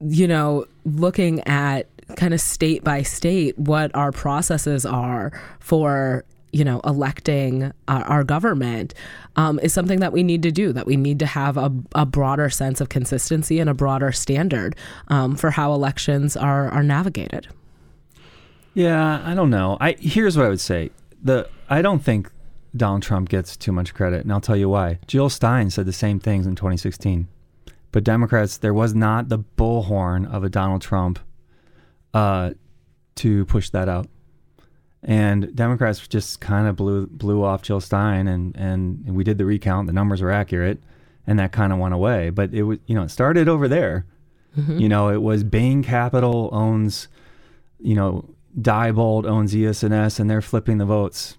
[0.00, 6.64] you know looking at kind of state by state what our processes are for you
[6.64, 8.94] know electing our, our government
[9.36, 12.06] um, is something that we need to do that we need to have a, a
[12.06, 14.74] broader sense of consistency and a broader standard
[15.08, 17.48] um, for how elections are are navigated.
[18.74, 19.76] Yeah i don't know.
[19.80, 20.90] I here's what i would say.
[21.22, 22.30] The i don't think
[22.76, 24.98] Donald Trump gets too much credit, and I'll tell you why.
[25.06, 27.26] Jill Stein said the same things in 2016,
[27.92, 31.18] but Democrats there was not the bullhorn of a Donald Trump
[32.14, 32.52] uh,
[33.16, 34.08] to push that out,
[35.02, 39.44] and Democrats just kind of blew blew off Jill Stein, and and we did the
[39.44, 39.86] recount.
[39.86, 40.78] The numbers were accurate,
[41.26, 42.30] and that kind of went away.
[42.30, 44.06] But it was you know it started over there.
[44.80, 47.06] You know, it was Bain Capital owns,
[47.78, 48.24] you know,
[48.60, 51.36] Diebold owns ES&S, and they're flipping the votes.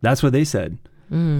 [0.00, 0.78] That's what they said.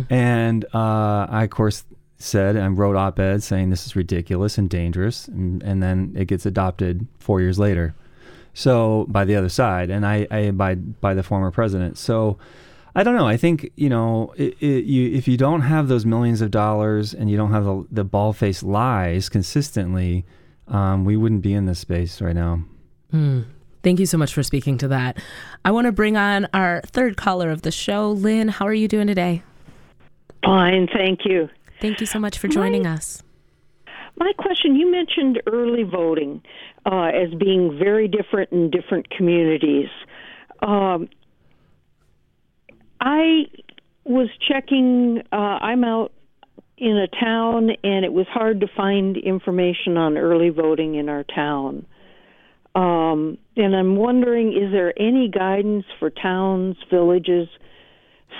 [0.09, 1.85] And uh, I, of course,
[2.19, 6.47] said and wrote op-ed saying this is ridiculous and dangerous, and, and then it gets
[6.47, 7.95] adopted four years later.
[8.57, 11.99] So by the other side, and I, I by by the former president.
[11.99, 12.39] So
[12.95, 13.29] I don't know.
[13.29, 17.13] I think you know it, it, you, if you don't have those millions of dollars
[17.13, 20.25] and you don't have the, the ball-faced lies consistently,
[20.69, 22.63] um, we wouldn't be in this space right now.
[23.83, 25.19] Thank you so much for speaking to that.
[25.63, 28.11] I want to bring on our third caller of the show.
[28.11, 29.43] Lynn, how are you doing today?
[30.43, 31.51] Fine, thank you.
[31.83, 33.23] Thank you so much for joining us.
[34.19, 36.43] My question you mentioned early voting
[36.87, 39.89] uh, as being very different in different communities.
[40.63, 41.09] Um,
[43.01, 43.47] I
[44.05, 46.13] was checking, uh, I'm out
[46.79, 51.25] in a town, and it was hard to find information on early voting in our
[51.25, 51.87] town.
[52.77, 57.49] Um, and I'm wondering is there any guidance for towns, villages,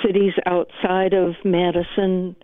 [0.05, 2.37] cities outside of Madison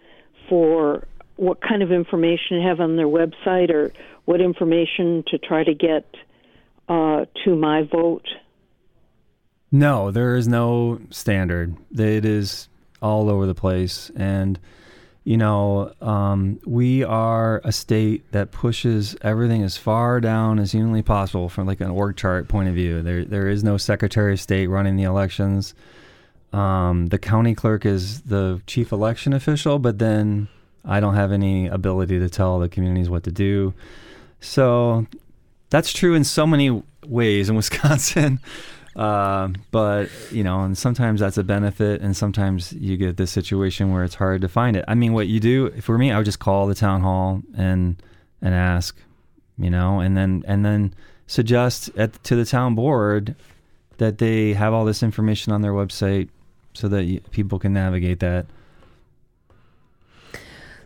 [0.49, 1.07] for
[1.43, 3.93] what kind of information to have on their website or
[4.27, 6.07] what information to try to get
[6.89, 8.29] uh, to my vote?
[9.73, 11.75] No, there is no standard.
[11.99, 12.69] It is
[13.01, 14.13] all over the place.
[14.15, 14.61] And,
[15.25, 21.03] you know, um, we are a state that pushes everything as far down as humanly
[21.03, 23.03] possible from like an org chart point of view.
[23.03, 25.75] There, there is no Secretary of State running the elections.
[26.53, 30.47] Um, the county clerk is the chief election official, but then
[30.85, 33.75] I don't have any ability to tell the communities what to do.
[34.41, 35.07] So
[35.71, 38.41] that's true in so many ways in Wisconsin.
[38.95, 43.91] Uh, but you know, and sometimes that's a benefit, and sometimes you get this situation
[43.93, 44.85] where it's hard to find it.
[44.87, 47.97] I mean, what you do for me, I would just call the town hall and
[48.43, 48.97] and ask,
[49.57, 50.95] you know, and then and then
[51.27, 53.35] suggest at, to the town board
[53.97, 56.29] that they have all this information on their website
[56.75, 58.47] so that y- people can navigate that.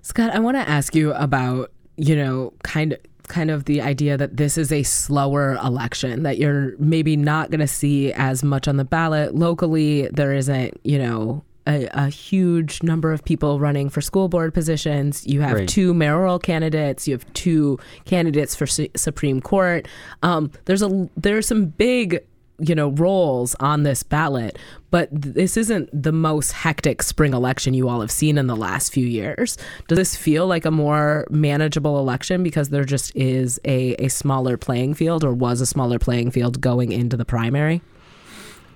[0.06, 4.16] Scott, I want to ask you about, you know, kind of kind of the idea
[4.16, 8.68] that this is a slower election that you're maybe not going to see as much
[8.68, 9.34] on the ballot.
[9.34, 14.54] Locally there isn't you know a, a huge number of people running for school board
[14.54, 15.26] positions.
[15.26, 15.68] You have Right.
[15.68, 17.08] two mayoral candidates.
[17.08, 19.88] You have two candidates for su- supreme court.
[20.22, 22.24] Um, there's a there's some big
[22.58, 24.58] you know roles on this ballot
[24.90, 28.92] but this isn't the most hectic spring election you all have seen in the last
[28.92, 33.94] few years does this feel like a more manageable election because there just is a,
[34.02, 37.82] a smaller playing field or was a smaller playing field going into the primary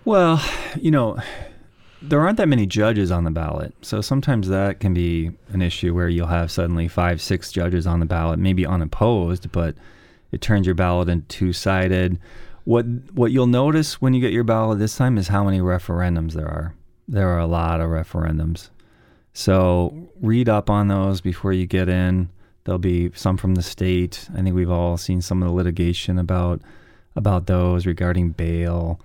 [0.05, 0.43] Well,
[0.81, 1.19] you know,
[2.03, 3.75] there aren't that many judges on the ballot.
[3.83, 8.01] So sometimes that can be an issue where you'll have suddenly five, six judges on
[8.01, 9.75] the ballot, maybe unopposed, but
[10.33, 12.19] it turns your ballot into two sided.
[12.65, 16.33] What what you'll notice when you get your ballot this time is how many referendums
[16.33, 16.75] there are.
[17.09, 18.71] There are a lot of referendums.
[19.33, 22.31] So read up on those before you get in.
[22.65, 24.29] There'll be some from the state.
[24.37, 26.61] I think we've all seen some of the litigation about
[27.17, 29.01] about those regarding bail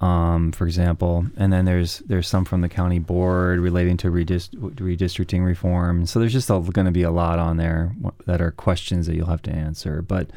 [0.00, 4.54] um, for example, and then there's there's some from the county board relating to redist-
[4.54, 6.04] redistricting reform.
[6.04, 7.94] So there's just going to be a lot on there
[8.26, 10.02] that are questions that you'll have to answer.
[10.02, 10.28] But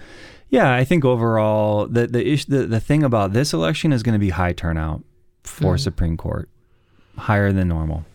[0.49, 4.13] yeah, I think overall the the ish, the, the thing about this election is going
[4.13, 5.03] to be high turnout
[5.43, 6.49] for Supreme Court,
[7.17, 8.05] higher than normal.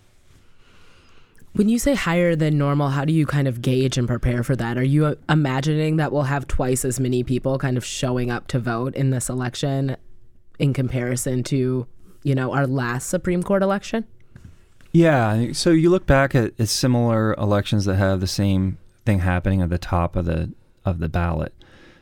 [1.54, 4.56] When you say higher than normal, how do you kind of gauge and prepare for
[4.56, 4.76] that?
[4.76, 8.48] Are you uh, imagining that we'll have twice as many people kind of showing up
[8.48, 9.96] to vote in this election
[10.58, 11.86] in comparison to,
[12.24, 14.04] you know, our last Supreme Court election?
[14.90, 15.52] Yeah.
[15.52, 19.70] So you look back at, at similar elections that have the same thing happening at
[19.70, 20.52] the top of the
[20.84, 21.54] of the ballot.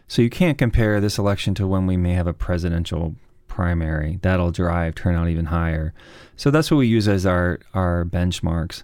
[0.08, 3.14] So you can't compare this election to when we may have a presidential
[3.48, 4.18] primary.
[4.22, 5.92] That'll drive turnout even higher.
[6.36, 8.82] So that's what we use as our our benchmarks.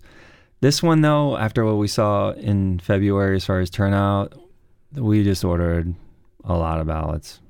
[0.60, 4.34] This one though, after what we saw in February as far as turnout,
[4.92, 5.94] we just ordered
[6.44, 7.40] a lot of ballots.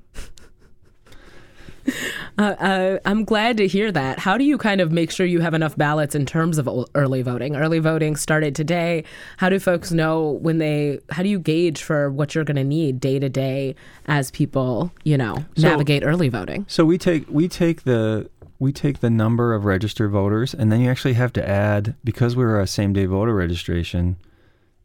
[2.37, 4.17] Uh, uh, I'm glad to hear that.
[4.17, 7.21] How do you kind of make sure you have enough ballots in terms of early
[7.21, 7.57] voting?
[7.57, 9.03] Early voting started today.
[9.35, 12.63] How do folks know when they, how do you gauge for what you're going to
[12.63, 13.75] need day to day
[14.05, 16.63] as people, you know, So- navigate early voting?
[16.69, 20.79] So we take we take the we take the number of registered voters, and then
[20.79, 24.15] you actually have to add because we're a same day voter registration.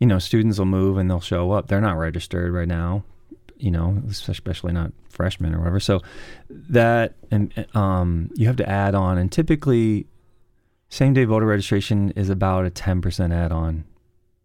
[0.01, 1.69] You know, students will move and they'll show up.
[1.69, 3.05] They're not registered right now.
[3.57, 5.81] You know, especially not freshmen or whatever.
[5.81, 6.01] So
[6.51, 10.07] that and um, you have to add on, and typically,
[10.89, 13.85] same day voter registration is about a ten percent add on,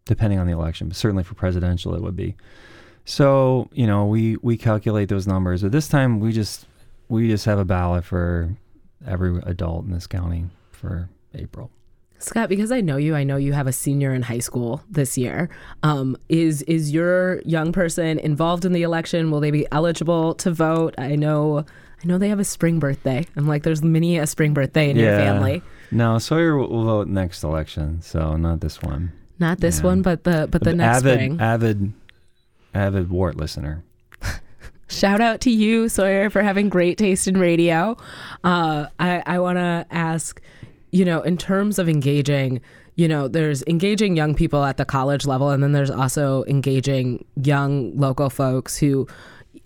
[0.05, 0.87] depending on the election.
[0.87, 2.35] But certainly for presidential, it would be.
[3.05, 6.67] So you know, we we calculate those numbers, but this time we just
[7.07, 8.55] we just have a ballot for
[9.05, 11.71] every adult in this county for April.
[12.19, 15.17] Scott, because I know you, I know you have a senior in high school this
[15.17, 15.49] year.
[15.83, 19.31] Um, is is your young person involved in the election?
[19.31, 20.93] Will they be eligible to vote?
[20.97, 21.65] I know,
[22.03, 23.25] I know they have a spring birthday.
[23.37, 25.03] I'm like, there's many a spring birthday in yeah.
[25.03, 25.61] your family.
[25.91, 29.11] No, Sawyer will, will, vote next election, so not this one.
[29.39, 29.85] Not this yeah.
[29.85, 31.41] one, but the but the, the next avid, spring.
[31.41, 31.93] Avid,
[32.73, 33.83] avid WORT listener.
[34.89, 37.95] Shout out to you, Sawyer, for having great taste in radio.
[38.43, 40.41] Uh, I, I want to ask,
[40.91, 42.61] you know, in terms of engaging,
[42.95, 47.25] you know, there's engaging young people at the college level, and then there's also engaging
[47.41, 49.07] young local folks who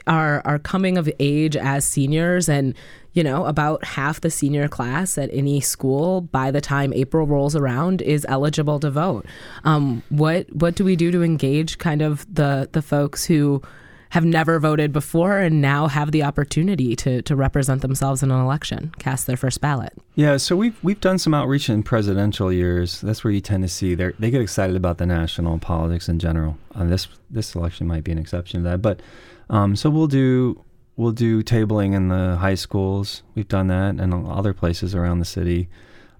[0.08, 2.50] are are coming of age as seniors.
[2.50, 2.76] And
[3.14, 7.56] you know about half the senior class at any school by the time april rolls
[7.56, 9.26] around is eligible to vote.
[9.64, 13.62] Um, what what do we do to engage kind of the the folks who
[14.14, 18.40] have never voted before and now have the opportunity to, to represent themselves in an
[18.40, 19.92] election, cast their first ballot.
[20.14, 23.02] Yeah, so we've we've done some outreach in presidential years.
[23.02, 26.20] That's where you tend to see they they get excited about the national politics in
[26.20, 26.60] general.
[26.76, 29.00] Uh, this this election might be an exception to that, but
[29.50, 30.64] um, so we'll do
[30.96, 33.24] we'll do tabling in the high schools.
[33.34, 35.70] We've done that and other places around the city,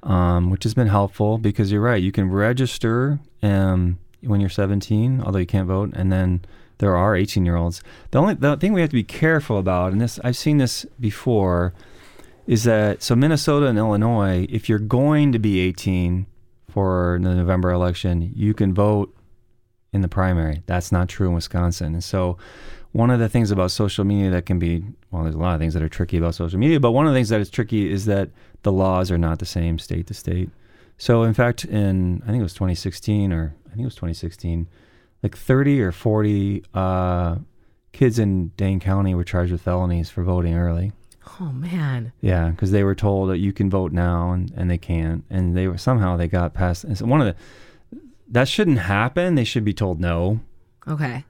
[0.02, 2.02] um, which has been helpful because you're right.
[2.02, 6.44] You can register um, when you're 17, although you can't vote, and then
[6.80, 7.82] there are 18 year olds.
[8.12, 10.86] The only the thing we have to be careful about, and this I've seen this
[11.00, 11.74] before,
[12.48, 16.26] is that so Minnesota and Illinois, if you're going to be 18
[16.70, 19.16] for the November election, you can vote
[19.92, 20.64] in the primary.
[20.66, 21.94] That's not true in Wisconsin.
[21.94, 22.38] And so
[22.92, 25.60] one of the things about social media that can be well, there's a lot of
[25.60, 27.92] things that are tricky about social media, but one of the things that is tricky
[27.92, 28.30] is that
[28.64, 30.50] the laws are not the same state to state.
[30.98, 34.68] So in fact, in I think it was 2016 or I think it was 2016
[35.24, 37.38] like 30 or 40 uh,
[37.94, 40.92] kids in Dane County were charged with felonies for voting early.
[41.40, 42.12] Oh man.
[42.22, 45.56] Yeah, because they were told that you can vote now and, and they can't, and
[45.56, 46.84] they were somehow they got past.
[46.84, 47.36] And so one of the
[48.28, 49.36] that shouldn't happen.
[49.36, 50.42] They should be told no.
[50.88, 51.24] Okay.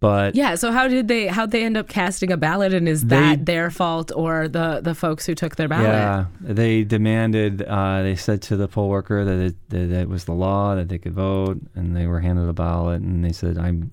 [0.00, 3.06] But yeah, so how did they how they end up casting a ballot, and is
[3.06, 5.88] they, that their fault or the the folks who took their ballot?
[5.88, 7.62] Yeah, they demanded.
[7.62, 10.88] Uh, they said to the poll worker that it, that it was the law that
[10.88, 13.92] they could vote, and they were handed a ballot, and they said, "I'm."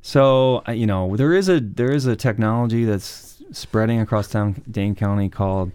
[0.00, 4.94] So you know, there is a there is a technology that's spreading across town, Dane
[4.94, 5.72] County called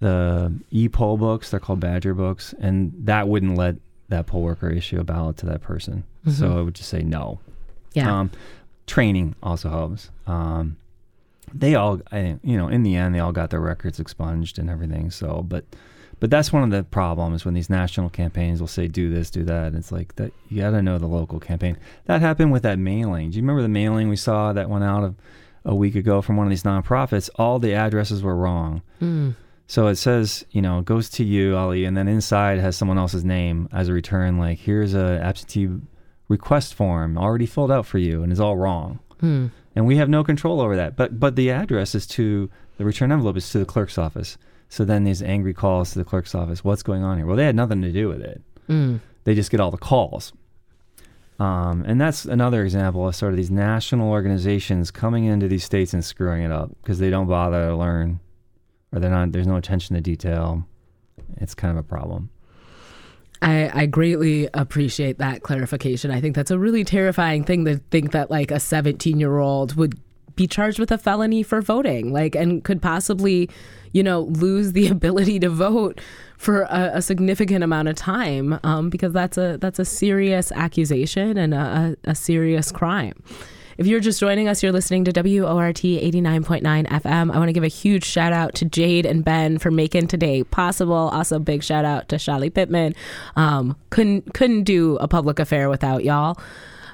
[0.00, 1.50] the e poll books.
[1.50, 3.76] They're called Badger books, and that wouldn't let
[4.08, 6.04] that poll worker issue a ballot to that person.
[6.26, 6.30] Mm-hmm.
[6.30, 7.40] So it would just say no.
[7.92, 8.20] Yeah.
[8.20, 8.30] Um,
[8.90, 10.10] training also helps.
[10.26, 10.76] Um,
[11.54, 14.68] they all, I, you know, in the end, they all got their records expunged and
[14.68, 15.10] everything.
[15.10, 15.64] So, but,
[16.18, 19.44] but that's one of the problems when these national campaigns will say do this, do
[19.44, 19.74] that.
[19.74, 21.78] It's like that you got to know the local campaign.
[22.06, 23.30] That happened with that mailing.
[23.30, 25.14] Do you remember the mailing we saw that went out of
[25.64, 27.30] a week ago from one of these nonprofits?
[27.36, 28.82] All the addresses were wrong.
[29.00, 29.36] Mm.
[29.68, 33.24] So it says, you know, goes to you, Ali, and then inside has someone else's
[33.24, 34.36] name as a return.
[34.36, 35.68] Like here's a absentee
[36.30, 39.00] request form already filled out for you and is all wrong.
[39.18, 39.48] Hmm.
[39.76, 40.96] And we have no control over that.
[40.96, 44.38] But but the address is to the return envelope is to the clerk's office.
[44.70, 46.64] So then these angry calls to the clerk's office.
[46.64, 47.26] What's going on here?
[47.26, 48.40] Well, they had nothing to do with it.
[48.68, 49.00] Mm.
[49.24, 50.32] They just get all the calls.
[51.40, 55.92] Um, and that's another example of sort of these national organizations coming into these states
[55.92, 58.20] and screwing it up because they don't bother to learn,
[58.92, 59.32] or they're not.
[59.32, 60.66] There's no attention to detail.
[61.38, 62.30] It's kind of a problem.
[63.42, 66.10] I, I greatly appreciate that clarification.
[66.10, 69.76] I think that's a really terrifying thing to think that like a 17 year old
[69.76, 69.98] would
[70.36, 73.50] be charged with a felony for voting, like, and could possibly,
[73.92, 76.00] you know, lose the ability to vote
[76.38, 81.36] for a, a significant amount of time, um, because that's a that's a serious accusation
[81.36, 83.22] and a, a serious crime.
[83.80, 87.32] If you're just joining us, you're listening to WORT 89.9 FM.
[87.32, 90.44] I want to give a huge shout out to Jade and Ben for making today
[90.44, 90.94] possible.
[90.94, 92.94] Also, big shout out to Shali Pittman.
[93.36, 96.38] Um, couldn't couldn't do a public affair without y'all.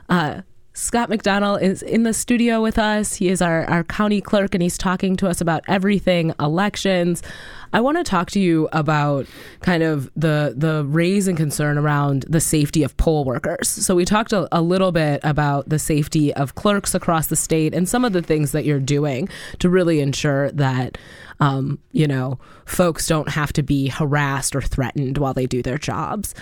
[0.08, 0.42] Uh,
[0.76, 3.14] Scott McDonell is in the studio with us.
[3.14, 7.22] He is our, our county clerk and he's talking to us about everything elections.
[7.72, 9.26] I want to talk to you about
[9.62, 13.70] kind of the the raise and concern around the safety of poll workers.
[13.70, 17.72] So we talked a, a little bit about the safety of clerks across the state
[17.72, 20.98] and some of the things that you're doing to really ensure that
[21.40, 25.78] um, you know folks don't have to be harassed or threatened while they do their
[25.78, 26.34] jobs.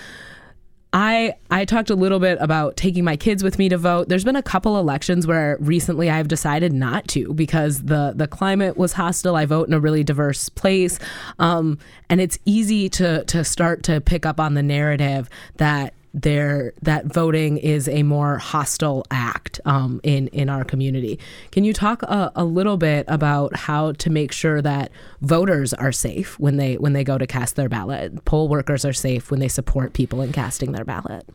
[0.93, 4.07] I I talked a little bit about taking my kids with me to vote.
[4.07, 8.77] There's been a couple elections where recently I've decided not to because the the climate
[8.77, 9.35] was hostile.
[9.35, 10.99] I vote in a really diverse place,
[11.39, 11.79] um,
[12.09, 17.05] and it's easy to to start to pick up on the narrative that there that
[17.05, 21.19] voting is a more hostile act um, in in our community.
[21.51, 25.91] Can you talk a, a, little bit about how to make sure that voters are
[25.91, 28.23] safe when they when they go to cast their ballot?
[28.23, 31.27] Poll workers are safe when they support people in casting their ballot.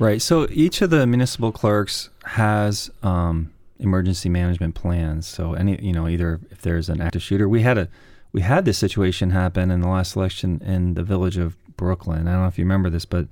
[0.00, 0.20] Right.
[0.20, 5.28] So each of the municipal clerks has um, emergency management plans.
[5.28, 7.88] So any you know either if there's an active shooter, we had a
[8.32, 12.26] we had this situation happen in the last election in the village of Brooklyn.
[12.28, 13.28] I don't know if you remember this, but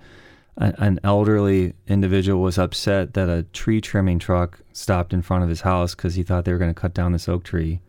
[0.56, 5.62] an elderly individual was upset that a tree trimming truck stopped in front of his
[5.62, 7.80] house because he thought they were going to cut down this oak tree.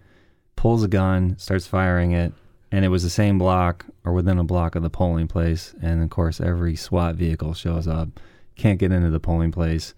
[0.56, 2.34] Pulls a gun, starts firing it,
[2.72, 5.76] and it was the same block or within a block of the polling place.
[5.82, 8.20] And of course, every SWAT vehicle shows up,
[8.56, 9.94] can't get into the polling place.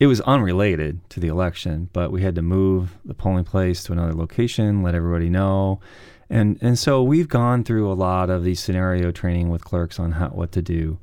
[0.00, 3.92] It was unrelated to the election, but we had to move the polling place to
[3.92, 5.80] another location, let everybody know.
[6.30, 10.12] And, and so we've gone through a lot of these scenario training with clerks on
[10.12, 10.98] how, what to do.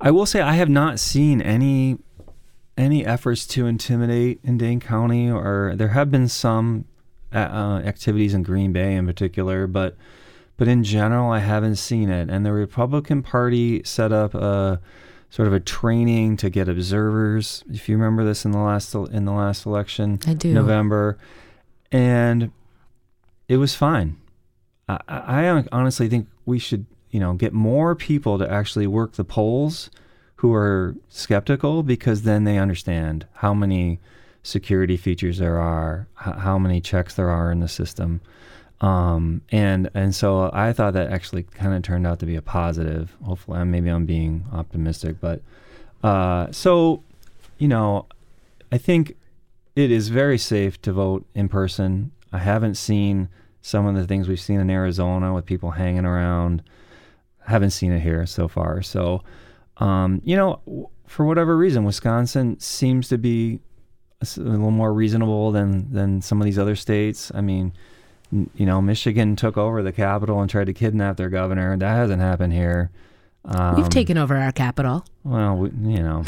[0.00, 1.98] I will say I have not seen any
[2.76, 6.86] any efforts to intimidate in Dane County, or there have been some
[7.32, 9.96] uh, uh, activities in Green Bay in particular, but
[10.56, 12.30] but in general, I haven't seen it.
[12.30, 14.80] And the Republican Party set up a
[15.30, 17.64] sort of a training to get observers.
[17.70, 21.18] If you remember this in the last in the last election, I do November,
[21.90, 22.52] and
[23.48, 24.18] it was fine.
[24.88, 29.24] I, I honestly think we should you know, get more people to actually work the
[29.24, 29.90] polls
[30.36, 34.00] who are skeptical because then they understand how many
[34.42, 38.20] security features there are, how many checks there are in the system.
[38.80, 42.42] Um, and and so I thought that actually kind of turned out to be a
[42.42, 43.16] positive.
[43.22, 45.40] Hopefully, maybe I'm being optimistic, but
[46.02, 47.04] uh, so
[47.58, 48.06] you know,
[48.72, 49.16] I think
[49.76, 52.10] it is very safe to vote in person.
[52.32, 53.28] I haven't seen
[53.62, 56.62] some of the things we've seen in Arizona with people hanging around
[57.46, 58.82] haven't seen it here so far.
[58.82, 59.22] So,
[59.78, 63.60] um, you know, for whatever reason, Wisconsin seems to be
[64.20, 67.32] a little more reasonable than than some of these other states.
[67.34, 67.72] I mean,
[68.30, 71.76] you know, Michigan took over the capital and tried to kidnap their governor.
[71.76, 72.90] That hasn't happened here.
[73.44, 75.04] Um, We've taken over our capital.
[75.24, 76.24] Well, we, you know.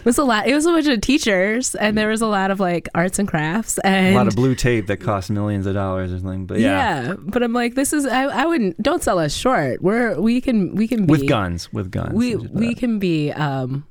[0.00, 0.46] It was a lot.
[0.46, 3.28] It was a bunch of teachers, and there was a lot of like arts and
[3.28, 6.46] crafts, and a lot of blue tape that cost millions of dollars or something.
[6.46, 7.14] But yeah, yeah.
[7.18, 8.06] But I'm like, this is.
[8.06, 8.82] I, I wouldn't.
[8.82, 9.82] Don't sell us short.
[9.82, 12.14] We're we can we can be with guns with guns.
[12.14, 13.86] We we can be um,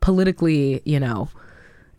[0.00, 1.30] politically, you know,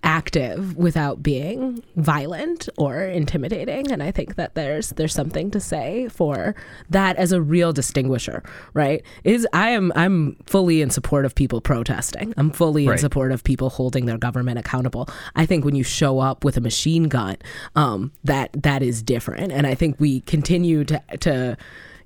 [0.06, 3.92] active without being violent or intimidating.
[3.92, 6.56] And i think that there's there's something to say for
[6.90, 8.44] that as a real distinguisher
[8.74, 9.04] right?
[9.24, 12.34] Is i am i'm fully in support of people protesting.
[12.38, 12.94] I'm fully right.
[12.94, 15.10] in support of people holding their government accountable.
[15.36, 17.38] I think when you show up with a machine gun
[17.76, 19.52] um, that that is different.
[19.52, 21.58] And i think we continue to to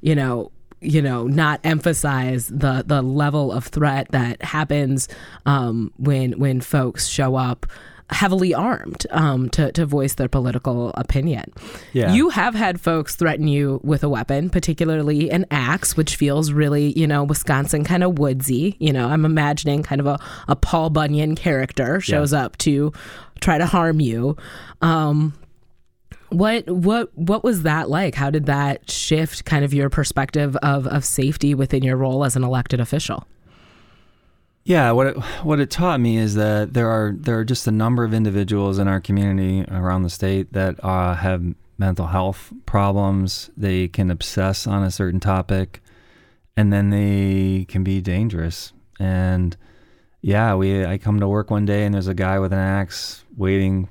[0.01, 0.51] you know
[0.81, 5.07] you know not emphasize the the level of threat that happens
[5.45, 7.65] um, when when folks show up
[8.11, 11.53] heavily armed um, to, to voice their political opinion.
[11.93, 12.13] Yeah.
[12.13, 16.97] You have had folks threaten you with a weapon, particularly an axe, which feels really,
[16.97, 18.75] you know, Wisconsin kind of woodsy.
[18.79, 22.45] You know, I'm imagining kind of a, a Paul Bunyan character shows yeah.
[22.45, 22.91] up to
[23.41, 24.35] try to harm you.
[24.81, 25.33] Um,
[26.29, 28.15] what what what was that like?
[28.15, 32.35] How did that shift kind of your perspective of, of safety within your role as
[32.35, 33.27] an elected official?
[34.63, 37.71] Yeah, what it, what it taught me is that there are there are just a
[37.71, 41.43] number of individuals in our community around the state that uh, have
[41.77, 43.49] mental health problems.
[43.57, 45.81] They can obsess on a certain topic,
[46.55, 48.73] and then they can be dangerous.
[48.99, 49.55] And
[50.21, 53.23] yeah, we I come to work one day and there's a guy with an axe
[53.37, 53.89] waiting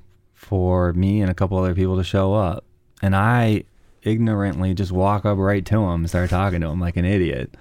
[0.49, 2.64] for me and a couple other people to show up,
[3.03, 3.64] and I
[4.03, 7.55] ignorantly just walk up right to him and start talking to him like an idiot.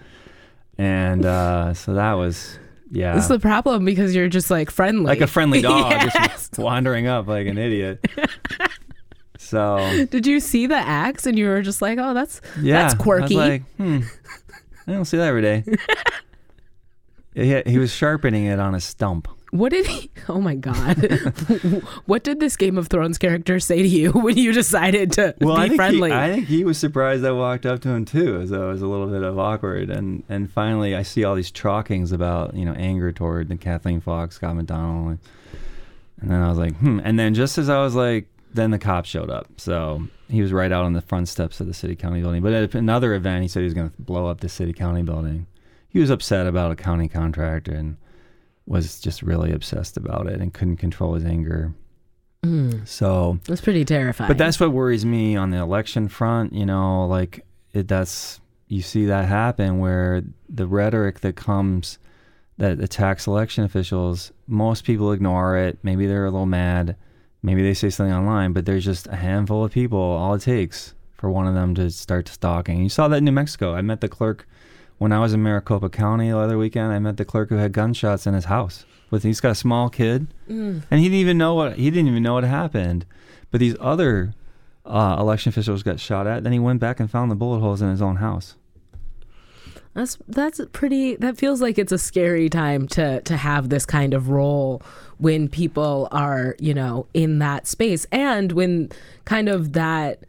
[0.77, 2.59] And uh, so that was
[2.89, 3.15] yeah.
[3.15, 5.05] This is the problem because you're just like friendly.
[5.05, 6.13] Like a friendly dog yes.
[6.31, 8.05] just wandering up like an idiot.
[9.37, 12.93] so Did you see the axe and you were just like, Oh, that's yeah, that's
[12.93, 13.35] quirky.
[13.35, 13.99] I like, hmm.
[14.87, 15.65] I don't see that every day.
[17.33, 19.27] he, he was sharpening it on a stump.
[19.51, 20.11] What did he?
[20.29, 20.97] Oh my God!
[22.05, 25.55] what did this Game of Thrones character say to you when you decided to well,
[25.55, 26.09] be I friendly?
[26.09, 28.73] He, I think he was surprised I walked up to him too, as though it
[28.73, 29.89] was a little bit of awkward.
[29.89, 34.01] And and finally, I see all these chalkings about you know anger toward the Kathleen
[34.01, 35.19] Fox, Scott McDonell, and,
[36.19, 36.99] and then I was like, hmm.
[37.05, 39.47] And then just as I was like, then the cops showed up.
[39.55, 42.43] So he was right out on the front steps of the city county building.
[42.43, 45.03] But at another event, he said he was going to blow up the city county
[45.03, 45.47] building.
[45.87, 47.95] He was upset about a county contractor and
[48.67, 51.73] was just really obsessed about it and couldn't control his anger.
[52.45, 54.27] Mm, So that's pretty terrifying.
[54.27, 56.53] but that's what worries me on the election front.
[56.53, 61.97] You know, like it, that's you see that happen where the rhetoric that comes
[62.57, 65.77] that attacks election officials, most people ignore it.
[65.83, 66.95] Maybe they're a little mad.
[67.43, 69.99] Maybe they say something online, but there's just a handful of people.
[69.99, 72.81] All it takes for one of them to start stalking.
[72.83, 73.73] You saw that in New Mexico.
[73.75, 74.47] I met the clerk
[74.97, 76.91] when I was in Maricopa County the other weekend.
[76.91, 78.85] I met the clerk who had gunshots in his house.
[79.09, 80.83] With he's got a small kid, Mm.
[80.91, 83.05] and he didn't even know what he didn't even know what happened.
[83.51, 84.33] But these other
[84.85, 86.43] uh, election officials got shot at.
[86.43, 88.55] Then he went back and found the bullet holes in his own house.
[89.93, 91.15] That's that's pretty.
[91.15, 94.81] That feels like it's a scary time to to have this kind of role
[95.17, 98.89] when people are you know in that space and when
[99.25, 100.19] kind of that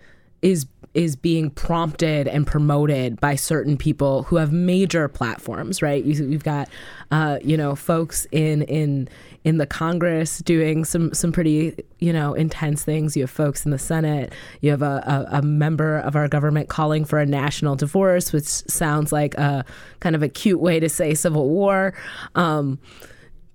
[0.41, 6.03] is is being prompted and promoted by certain people who have major platforms, right?
[6.05, 6.69] You, you've got,
[7.11, 9.09] uh, you know, folks in in
[9.45, 13.17] in the Congress doing some some pretty you know intense things.
[13.17, 14.33] You have folks in the Senate.
[14.61, 18.45] You have a, a, a member of our government calling for a national divorce, which
[18.47, 19.65] sounds like a
[20.01, 21.95] kind of a cute way to say civil war.
[22.35, 22.79] Um,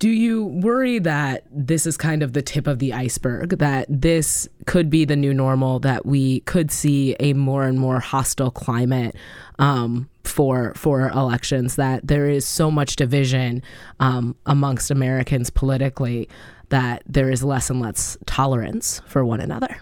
[0.04, 4.50] do you worry that this is kind of the tip of the iceberg, that this
[4.66, 9.16] could be the new normal, that we could see a more and more hostile climate
[9.60, 13.64] um, for for elections, that there is so much division
[14.02, 16.28] um, amongst Americans politically
[16.68, 19.78] that there is less and less tolerance for one another?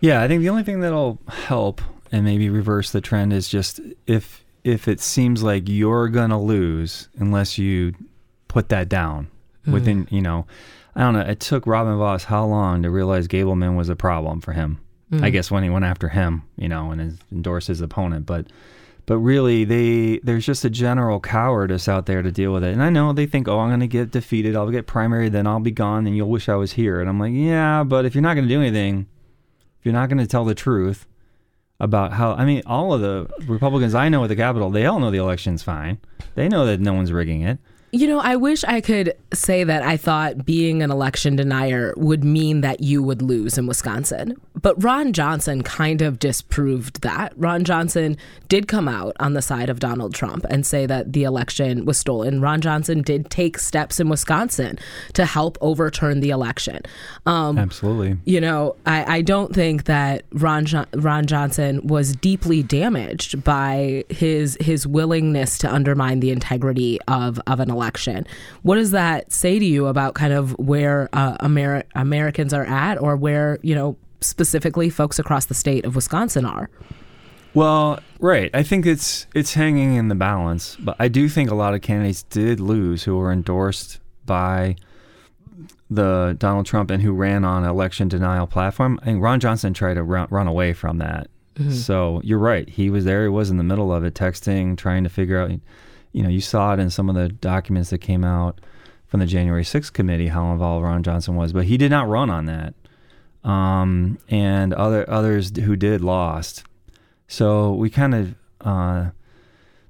[0.00, 1.80] Yeah, I think the only thing that'll help
[2.10, 3.78] and maybe reverse the trend is just
[4.08, 7.94] if if it seems like you're gonna lose unless you
[8.52, 9.28] put that down
[9.66, 10.12] within mm.
[10.12, 10.46] you know
[10.94, 11.20] I don't know.
[11.20, 14.78] It took Robin Vos how long to realize Gableman was a problem for him?
[15.10, 15.32] I mm.
[15.32, 18.46] guess when he went after him, you know, and his, endorsed his opponent, but
[19.04, 22.72] but really they there's just a general cowardice out there to deal with it.
[22.72, 25.46] And I know they think, oh, I'm going to get defeated, I'll get primary, then
[25.46, 27.00] I'll be gone, and you'll wish I was here.
[27.00, 29.06] And I'm like, yeah, but if you're not going to do anything,
[29.78, 31.06] if you're not going to tell the truth
[31.80, 35.00] about how, I mean, all of the Republicans I know at the Capitol, they all
[35.00, 35.98] know the election's fine.
[36.36, 37.58] They know that no one's rigging it.
[37.94, 42.24] You know, I wish I could say that I thought being an election denier would
[42.24, 44.34] mean that you would lose in Wisconsin.
[44.62, 47.34] But Ron Johnson kind of disproved that.
[47.36, 48.16] Ron Johnson
[48.48, 51.98] did come out on the side of Donald Trump and say that the election was
[51.98, 52.40] stolen.
[52.40, 54.78] Ron Johnson did take steps in Wisconsin
[55.12, 56.80] to help overturn the election.
[57.26, 58.16] Um, Absolutely.
[58.24, 64.04] you know, I, I don't think that Ron jo- Ron Johnson was deeply damaged by
[64.08, 67.81] his his willingness to undermine the integrity of of an election.
[68.62, 73.00] What does that say to you about kind of where uh, Ameri- Americans are at,
[73.00, 76.70] or where you know specifically folks across the state of Wisconsin are?
[77.54, 78.50] Well, right.
[78.54, 81.82] I think it's it's hanging in the balance, but I do think a lot of
[81.82, 84.76] candidates did lose who were endorsed by
[85.90, 88.98] the Donald Trump and who ran on election denial platform.
[89.02, 91.28] I think Ron Johnson tried to run, run away from that.
[91.70, 92.66] So you're right.
[92.66, 93.24] He was there.
[93.24, 95.50] He was in the middle of it, texting, trying to figure out.
[96.12, 98.60] You know, you saw it in some of the documents that came out
[99.06, 102.30] from the January 6th committee how involved Ron Johnson was, but he did not run
[102.30, 102.74] on that.
[103.44, 106.64] Um, and other others who did lost.
[107.26, 109.10] So we kind of, uh,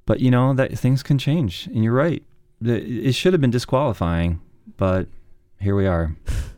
[0.05, 2.23] but you know that things can change, and you're right.
[2.65, 4.41] It should have been disqualifying,
[4.77, 5.07] but
[5.59, 6.15] here we are.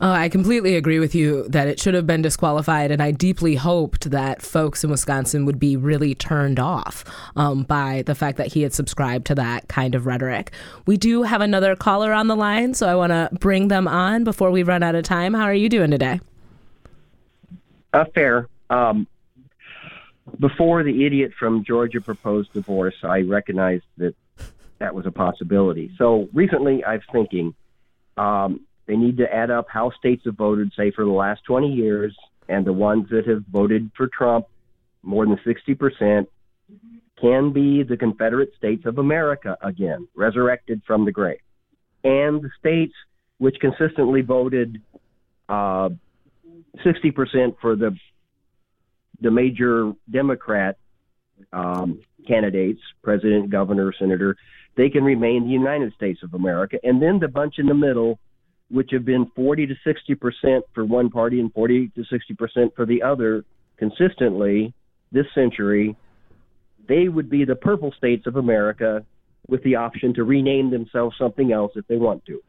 [0.00, 3.54] Uh, I completely agree with you that it should have been disqualified, and I deeply
[3.54, 7.04] hoped that folks in Wisconsin would be really turned off
[7.36, 10.52] um, by the fact that he had subscribed to that kind of rhetoric.
[10.86, 14.24] We do have another caller on the line, so I want to bring them on
[14.24, 15.34] before we run out of time.
[15.34, 16.20] How are you doing today?
[17.92, 18.48] Uh, fair.
[18.70, 19.06] Um,
[20.40, 24.14] before the idiot from Georgia proposed divorce, I recognized that
[24.78, 25.92] that was a possibility.
[25.96, 27.54] So recently, I was thinking
[28.16, 31.72] um, they need to add up how states have voted, say, for the last 20
[31.72, 32.14] years,
[32.48, 34.46] and the ones that have voted for Trump
[35.02, 36.26] more than 60%
[37.20, 41.38] can be the Confederate States of America again, resurrected from the grave.
[42.02, 42.92] And the states
[43.38, 44.80] which consistently voted
[45.48, 45.90] uh,
[46.84, 47.96] 60% for the
[49.20, 50.76] the major Democrat
[51.52, 54.36] um, candidates, president, governor, senator,
[54.76, 56.78] they can remain the United States of America.
[56.82, 58.18] And then the bunch in the middle,
[58.70, 62.76] which have been 40 to 60 percent for one party and 40 to 60 percent
[62.76, 63.44] for the other
[63.76, 64.72] consistently
[65.12, 65.96] this century,
[66.88, 69.04] they would be the purple states of America
[69.48, 72.42] with the option to rename themselves something else if they want to.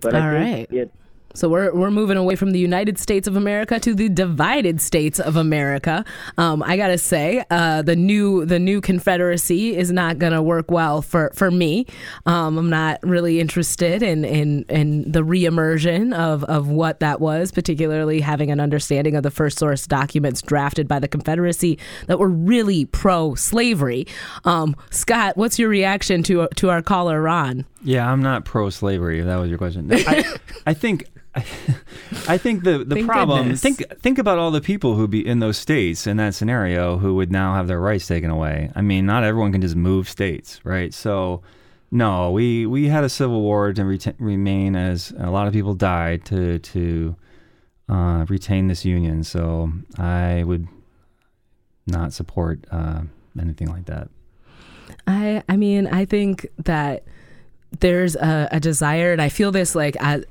[0.00, 0.78] But All I think right.
[0.78, 0.92] it
[1.36, 5.20] So we're we're moving away from the United States of America to the divided states
[5.20, 6.02] of America.
[6.38, 11.02] Um, I gotta say, uh, the new the new Confederacy is not gonna work well
[11.02, 11.84] for for me.
[12.24, 17.52] Um, I'm not really interested in in in the reimmersion of of what that was,
[17.52, 22.30] particularly having an understanding of the first source documents drafted by the Confederacy that were
[22.30, 24.06] really pro slavery.
[24.46, 27.66] Um, Scott, what's your reaction to to our caller Ron?
[27.86, 29.20] Yeah, I'm not pro-slavery.
[29.20, 30.34] If that was your question, I,
[30.66, 31.06] I think.
[32.28, 33.60] I think the, the Thank problem goodness.
[33.60, 37.14] think think about all the people who be in those states in that scenario who
[37.16, 38.70] would now have their rights taken away.
[38.74, 40.94] I mean, not everyone can just move states, right?
[40.94, 41.42] So,
[41.90, 45.74] no, we we had a civil war to reta- remain as a lot of people
[45.74, 47.16] died to to
[47.88, 49.22] uh, retain this union.
[49.22, 50.66] So I would
[51.86, 53.02] not support uh,
[53.38, 54.08] anything like that.
[55.06, 57.04] I I mean I think that
[57.80, 60.24] there's a, a desire and I feel this like on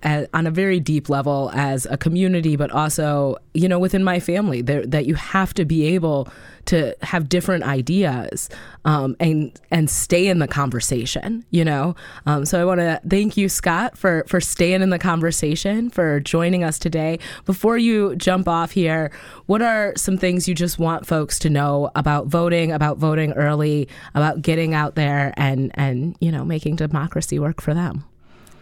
[0.48, 4.86] a very deep level as a community but also you know within my family there,
[4.86, 6.28] that you have to be able
[6.66, 8.50] to have different ideas
[8.86, 11.96] um, and and stay in the conversation you know
[12.26, 16.20] um, so I want to thank you Scott for for staying in the conversation for
[16.20, 19.12] joining us today before you jump off here
[19.46, 23.88] what are some things you just want folks to know about voting about voting early
[24.14, 28.04] about getting out there and and you know making democracy work for them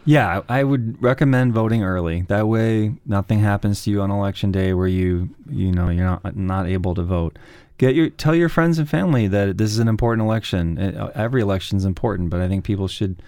[0.06, 2.24] Yeah, I would recommend voting early.
[2.24, 6.36] That way, nothing happens to you on election day where you you know you're not
[6.36, 7.40] not able to vote.
[7.78, 10.78] Get your tell your friends and family that this is an important election.
[10.78, 13.22] Uh, Every election is important, but I think people should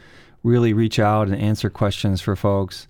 [0.44, 2.88] really reach out and answer questions for folks.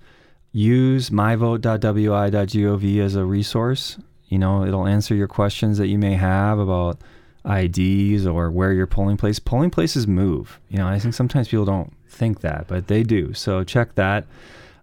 [0.52, 3.98] Use myvote.wi.gov as a resource.
[4.28, 7.00] You know, it'll answer your questions that you may have about
[7.46, 9.40] IDs or where your polling place.
[9.40, 10.60] Polling places move.
[10.70, 13.34] You know, I think sometimes people don't think that, but they do.
[13.34, 14.26] So check that.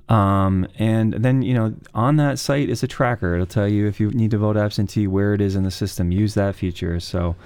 [0.09, 3.35] Um, and then, you know, on that site is a tracker.
[3.35, 6.13] It'll tell you if you need to vote absentee, where it is in the system.
[6.13, 7.01] Use that feature.
[7.01, 7.37] So,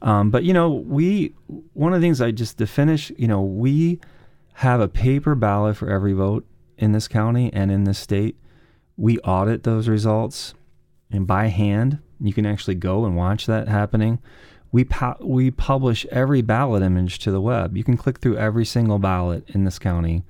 [0.00, 1.34] um, but, you know, we,
[1.74, 4.00] one of the things I just to finish, you know, we
[4.54, 6.46] have a paper ballot for every vote
[6.78, 8.36] in this county and in this state.
[8.96, 10.54] We audit those results
[11.10, 11.98] and by hand.
[12.20, 14.20] You can actually go and watch that happening.
[14.70, 17.76] We pu- we publish every ballot image to the web.
[17.76, 20.24] You can click through every single ballot in this county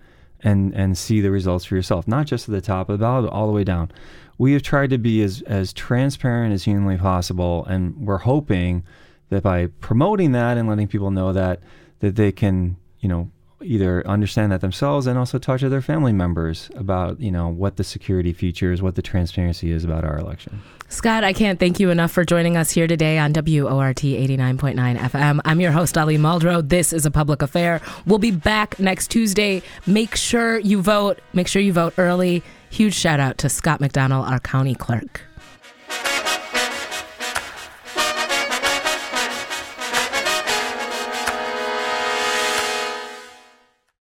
[0.44, 3.24] and and see the results for yourself, not just at the top of the ballot,
[3.24, 3.90] but all the way down.
[4.36, 8.84] We have tried to be as as transparent as humanly possible, and we're hoping
[9.30, 11.60] that by promoting that and letting people know that
[12.00, 13.30] that they can, you know,
[13.64, 17.76] either understand that themselves and also talk to their family members about, you know, what
[17.76, 20.62] the security features, what the transparency is about our election.
[20.88, 25.40] Scott, I can't thank you enough for joining us here today on WORT 89.9 FM.
[25.44, 26.66] I'm your host, Ali Muldrow.
[26.66, 27.80] This is a public affair.
[28.06, 29.62] We'll be back next Tuesday.
[29.86, 31.20] Make sure you vote.
[31.32, 32.42] Make sure you vote early.
[32.70, 35.22] Huge shout out to Scott McDonell, our county clerk.